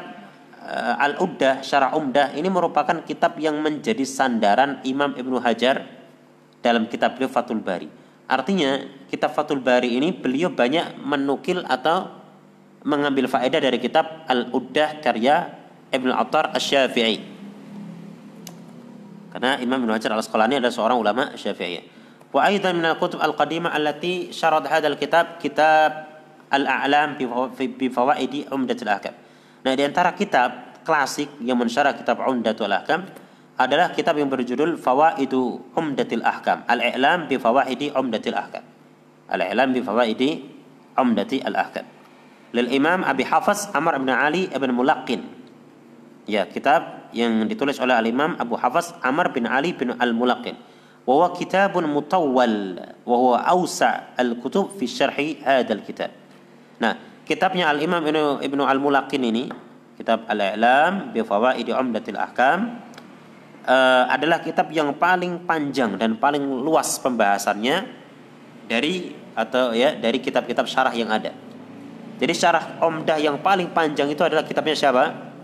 [0.65, 5.85] uh, Al-Uddah Syarah Umdah ini merupakan kitab yang menjadi sandaran Imam Ibnu Hajar
[6.65, 7.93] dalam kitab beliau Fathul Bari.
[8.25, 8.81] Artinya
[9.13, 12.17] kitab Fathul Bari ini beliau banyak menukil atau
[12.81, 15.53] mengambil faedah dari kitab Al-Uddah karya
[15.93, 17.21] Ibn Attar Asy-Syafi'i.
[19.37, 22.01] Karena Imam Ibn Hajar Al-Asqalani adalah seorang ulama Syafi'i.
[22.33, 26.09] Wa aidan min al-kutub al-qadimah allati syarat hadzal kitab kitab
[26.53, 29.17] Al-A'lam bi fawaidi Umdatul Ahkam.
[29.65, 33.09] Nah, di antara kitab klasik yang mensyarah kitab Umdatul Ahkam
[33.57, 36.65] adalah kitab yang berjudul Fawaidu Umdatil Ahkam.
[36.69, 38.65] Al-I'lam bi Fawaidi Umdatil Ahkam.
[39.29, 40.31] Al-I'lam bi Fawaidi
[40.97, 41.85] Umdatil Ahkam.
[42.53, 45.25] Lil Imam Abi Hafiz Amr bin Ali ibn Mulaqin.
[46.29, 50.55] Ya, kitab yang ditulis oleh Al-Imam Abu Hafiz Amr bin Ali bin Al-Mulaqin.
[50.55, 50.72] Wa
[51.35, 56.15] kitabun mutawwal wa huwa awsa' al-kutub fi syarhi hadzal kitab.
[56.79, 56.95] Nah,
[57.27, 58.03] kitabnya Al-Imam
[58.39, 59.51] Ibnu Al-Mulaqin ini,
[59.99, 62.79] kitab Al-I'lam bi Fawaidi Umdatil Ahkam
[63.67, 67.87] uh, adalah kitab yang paling panjang dan paling luas pembahasannya
[68.71, 71.35] dari atau ya dari kitab-kitab syarah yang ada.
[72.23, 75.35] Jadi syarah Umdah yang paling panjang itu adalah kitabnya siapa?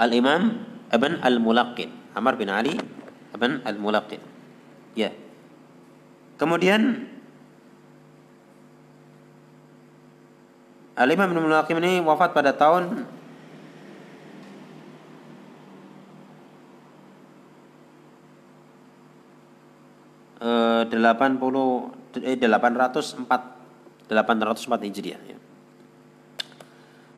[0.00, 0.56] Al-Imam
[0.88, 2.72] Ibn Al-Mulaqin, Amr bin Ali
[3.36, 4.29] Ibn Al-Mulaqin.
[4.95, 5.11] Ya.
[6.39, 7.07] Kemudian
[10.95, 13.03] Al-Imam Ibn Al-Mulaqin ini wafat pada tahun
[20.39, 20.95] 80
[22.23, 23.27] eh, 804
[24.07, 25.35] 804 Hijriah ya.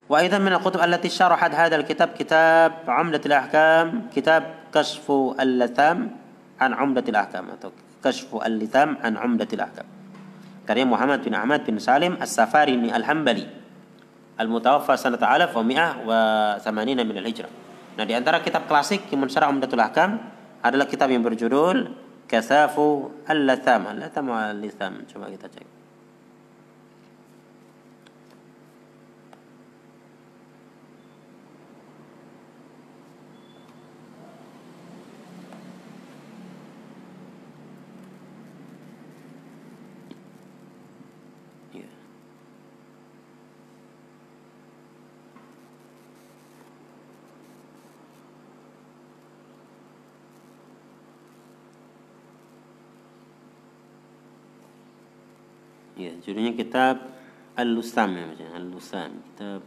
[0.08, 6.16] وأيضا من الكتب التي شرحت هذا الكتاب كتاب عمدة الأحكام كتاب كشف اللثام
[6.67, 9.87] an Umdatil Ahkam atau Kashfu Al-Litam an Umdatil Ahkam
[10.63, 13.47] karya Muhammad bin Ahmad bin Salim As-Safari ni Al-Hambali
[14.39, 16.19] Al-Mutawaffa sanata alaf wa mi'ah wa
[16.63, 17.63] samanina min al-hijrah
[17.93, 20.17] Nah di antara kitab klasik yang mensyarah Umdatul Ahkam
[20.65, 21.93] adalah kitab yang berjudul
[22.25, 23.93] Kasafu Al-Latham.
[23.93, 25.05] Al-Latham al-Litham.
[25.05, 25.82] Coba kita cek.
[56.32, 56.96] judulnya kitab
[57.58, 59.62] Al-Lusam ya macam Al-Lusam, kitab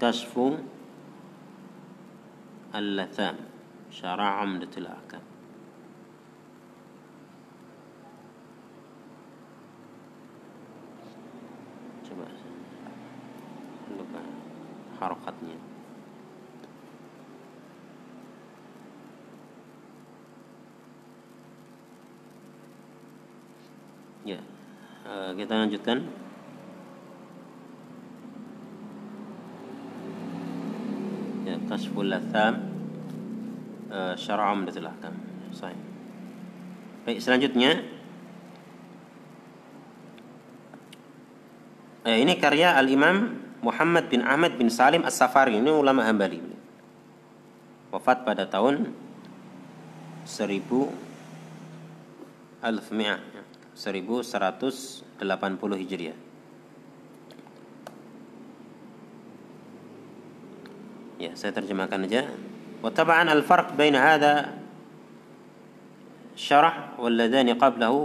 [0.00, 0.32] كشف
[2.74, 3.36] اللثام
[3.90, 5.20] شرع عمدة الأحكام
[25.35, 26.07] kita lanjutkan.
[31.45, 32.71] Ya, kasful latham
[33.91, 35.13] uh, syara' umdatul ahkam.
[35.51, 35.77] Sahih.
[37.05, 37.85] Baik, selanjutnya
[42.01, 46.41] eh, ini karya Al-Imam Muhammad bin Ahmad bin Salim As-Safari ini ulama Hambali.
[47.93, 48.89] Wafat pada tahun
[50.25, 50.65] 1000
[52.65, 53.34] alfmi'ah
[53.76, 55.16] 1180
[55.80, 56.18] Hijriah.
[61.20, 62.24] Ya, saya terjemahkan aja.
[62.80, 64.56] وطبعا الفرق بين هذا
[66.32, 67.96] syarah واللذان قبله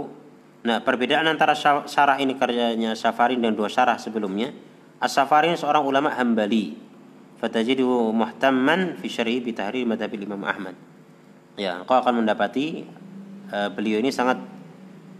[0.66, 1.54] Nah, perbedaan antara
[1.86, 4.50] syarah ini karyanya Safarin dan dua syarah sebelumnya.
[4.98, 6.74] As-Safarin seorang ulama Hambali.
[7.38, 10.74] Fatajidu muhtamman fi syar'i bi tahrir madhab Imam Ahmad.
[11.54, 12.82] Ya, kau akan mendapati
[13.54, 14.42] uh, beliau ini sangat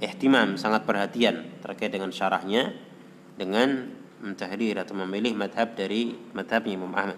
[0.01, 2.73] ihtimam, sangat perhatian terkait dengan syarahnya
[3.37, 7.17] dengan mentahdir atau memilih madhab dari madhabnya Imam Ahmad.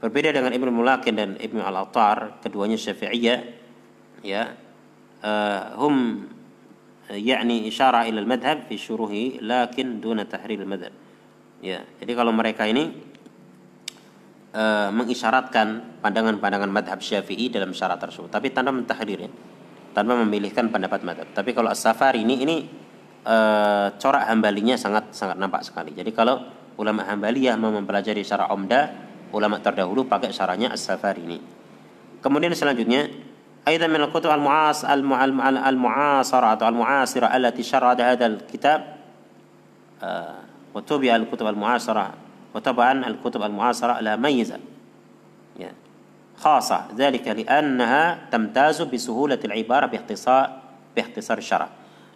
[0.00, 3.40] Berbeda dengan Ibnu Mulakin dan Ibnu Al-Attar, keduanya Syafi'iyah,
[4.20, 4.52] ya,
[5.24, 6.28] uh, hum
[7.12, 10.92] yakni isyarah ila al-madhab fi syuruhi lakin duna tahrir al-madhab.
[11.64, 12.92] Ya, jadi kalau mereka ini
[14.52, 19.30] uh, mengisyaratkan pandangan-pandangan madhab Syafi'i dalam syarat tersebut, tapi tanpa mentahdir ya
[19.93, 21.27] tanpa memilihkan pendapat madhab.
[21.33, 22.57] Tapi kalau as-safari ini ini
[23.25, 23.35] e,
[23.97, 25.91] corak hambalinya sangat sangat nampak sekali.
[25.91, 26.45] Jadi kalau
[26.79, 28.93] ulama hambaliyah mau mempelajari secara omda,
[29.35, 31.39] ulama terdahulu pakai syarahnya as-safari ini.
[32.19, 33.29] Kemudian selanjutnya
[33.67, 34.85] أيضا من الكتب المعاص
[35.67, 38.95] المعاصرة أو المعاصرة التي شرعت هذا الكتاب
[40.73, 42.13] وتبع الكتب المعاصرة
[42.55, 44.57] وطبعا الكتب المعاصرة لها ميزة
[46.39, 50.45] خاصة ذلك لأنها تمتاز بسهولة العبارة باختصار
[50.95, 51.67] باختصار الشرع.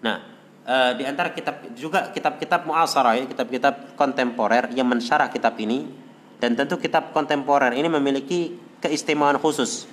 [0.03, 0.17] Nah,
[0.63, 5.91] uh, di antara kitab juga kitab-kitab muasarah ya, kitab-kitab kontemporer yang mensyarah kitab ini
[6.39, 9.87] dan tentu kitab kontemporer ini memiliki keistimewaan khusus.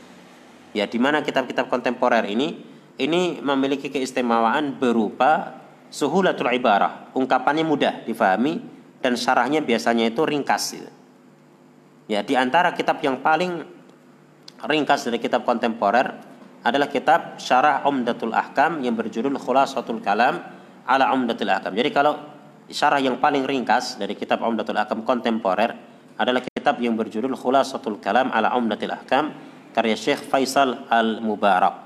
[0.70, 2.62] Ya, di mana kitab-kitab kontemporer ini
[3.03, 5.59] ini memiliki keistimewaan berupa
[5.91, 8.62] suhulatul ibarah, ungkapannya mudah difahami
[9.03, 10.78] dan syarahnya biasanya itu ringkas.
[12.07, 13.74] Ya, di antara kitab yang paling
[14.64, 16.15] ringkas dari kitab kontemporer
[16.65, 20.41] adalah kitab Syarah Umdatul Ahkam yang berjudul Khulasatul Kalam
[20.90, 21.77] ala Umdatul Ahkam.
[21.77, 22.18] Jadi kalau
[22.65, 25.77] syarah yang paling ringkas dari kitab Umdatul Ahkam kontemporer
[26.18, 29.30] adalah kitab yang berjudul Khulasatul Kalam ala Umdatul Ahkam
[29.77, 31.86] karya Syekh Faisal Al-Mubarak.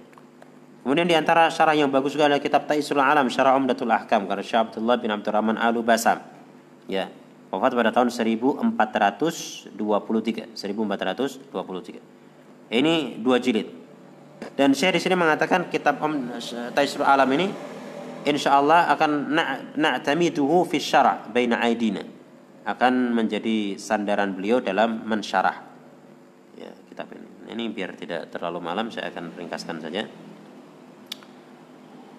[0.81, 4.41] Kemudian di antara syarah yang bagus juga adalah kitab Taisul Alam Syarah Umdatul Ahkam karya
[4.41, 6.17] Syekh Abdullah bin Abdurrahman Alu Basam.
[6.89, 7.13] Ya,
[7.53, 9.77] wafat pada tahun 1423.
[9.77, 12.73] 1423.
[12.73, 13.69] Ini dua jilid.
[14.57, 16.41] Dan saya di sini mengatakan kitab Om
[16.73, 17.53] Taisul Alam ini
[18.25, 19.37] insya Allah akan
[19.77, 22.01] na'tamiduhu fi syarah baina aidina.
[22.65, 25.61] Akan menjadi sandaran beliau dalam mensyarah
[26.57, 27.53] ya, kitab ini.
[27.53, 30.09] Ini biar tidak terlalu malam saya akan ringkaskan saja.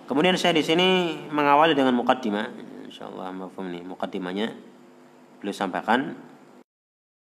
[0.06, 2.70] Kemudian saya di sini mengawali dengan mukaddimah.
[2.92, 4.52] insyaallah mafhum nih mukaddimahnya
[5.40, 6.12] beliau sampaikan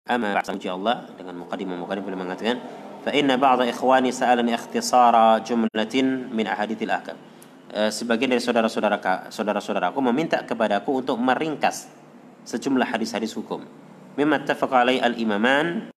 [0.05, 2.61] ama uji Allah dengan mukaddimah mukaddimah beliau mengatakan
[3.01, 7.17] fa inna ba'd ikhwani sa'alani ikhtisara jumlatin min ahadithil ahkam
[7.77, 11.91] Eh, sebagian dari saudara-saudara saudara-saudaraku meminta kepadaku untuk meringkas
[12.47, 13.67] sejumlah hadis-hadis hukum.
[14.15, 15.91] Mimma tafaqa alai al-imaman